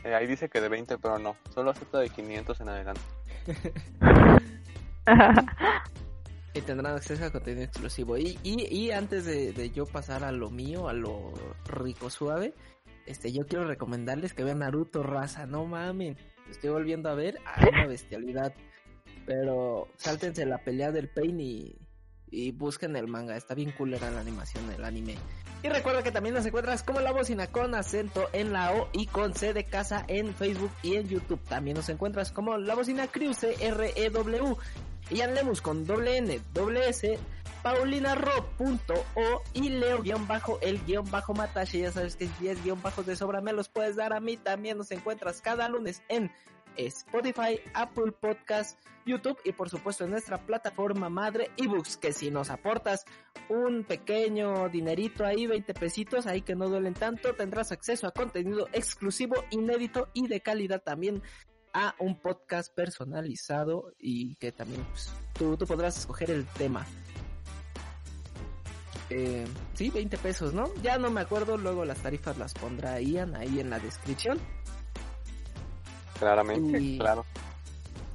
[0.04, 1.36] eh, ahí dice que de 20, pero no.
[1.54, 3.02] Solo acepta de 500 en adelante.
[6.54, 8.18] y tendrán acceso a contenido exclusivo.
[8.18, 11.32] Y, y, y antes de, yo pasar a lo mío, a lo
[11.66, 12.54] rico suave,
[13.06, 15.46] este, yo quiero recomendarles que vean Naruto Raza.
[15.46, 16.18] No mamen.
[16.50, 18.54] Estoy volviendo a ver a una bestialidad.
[19.26, 21.78] Pero sáltense la pelea del Pain y,
[22.34, 23.38] y busquen el manga.
[23.38, 25.16] Está bien culera la animación del anime.
[25.62, 29.06] Y recuerda que también nos encuentras como la bocina con acento en la O y
[29.06, 31.40] con C de casa en Facebook y en YouTube.
[31.48, 34.56] También nos encuentras como la bocina Cruce R-E-W.
[35.10, 37.20] Y Lemus con doble N, doble S,
[37.62, 41.80] paulinaro.o y leo-el-matache.
[41.80, 44.38] Ya sabes que 10 bajos de sobra me los puedes dar a mí.
[44.38, 46.32] También nos encuentras cada lunes en
[46.78, 52.50] Spotify, Apple Podcast, YouTube y por supuesto en nuestra plataforma madre ebooks que si nos
[52.50, 53.06] aportas
[53.50, 58.68] un pequeño dinerito ahí, 20 pesitos, ahí que no duelen tanto, tendrás acceso a contenido
[58.72, 61.22] exclusivo, inédito y de calidad también
[61.74, 66.86] a un podcast personalizado y que también pues, tú, tú podrás escoger el tema.
[69.10, 70.74] Eh, sí, 20 pesos, ¿no?
[70.82, 74.40] Ya no me acuerdo, luego las tarifas las pondrá Ian ahí en la descripción.
[76.20, 77.26] Claramente, claro.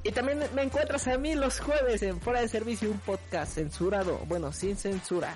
[0.03, 4.19] Y también me encuentras a mí los jueves en Fuera de Servicio, un podcast censurado,
[4.27, 5.35] bueno, sin censura.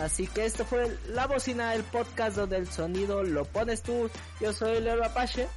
[0.00, 4.10] Así que esto fue la bocina del podcast donde el sonido lo pones tú.
[4.40, 5.48] Yo soy Leo Apache.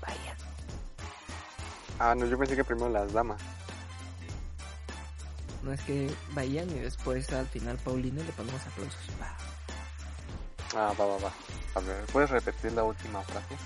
[0.00, 0.36] Vaya.
[1.98, 3.40] Ah, no, yo pensé que primero las damas.
[5.62, 9.00] No es que vayan y después al final Paulina le ponemos aplausos.
[10.76, 11.32] Ah, va, va, va.
[11.74, 13.56] A ver, ¿puedes repetir la última frase?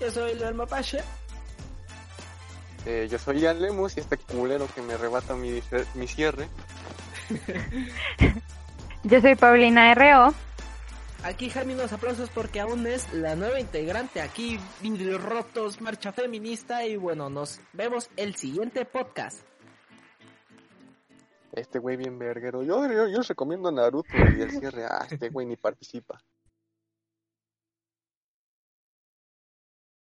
[0.00, 1.00] Yo soy Leo Mapache.
[2.84, 5.60] Eh, yo soy Ian Lemus y este culero que me arrebata mi,
[5.94, 6.48] mi cierre.
[9.02, 10.34] Yo soy Paulina R.O.
[11.24, 16.84] Aquí Jaime unos aplausos porque aún es la nueva integrante aquí, Vidrios Rotos, Marcha Feminista
[16.86, 19.44] y bueno, nos vemos el siguiente podcast.
[21.52, 22.62] Este güey bien verguero.
[22.62, 24.84] Yo, yo, yo recomiendo Naruto y el cierre.
[24.84, 26.20] Ah, este güey ni participa.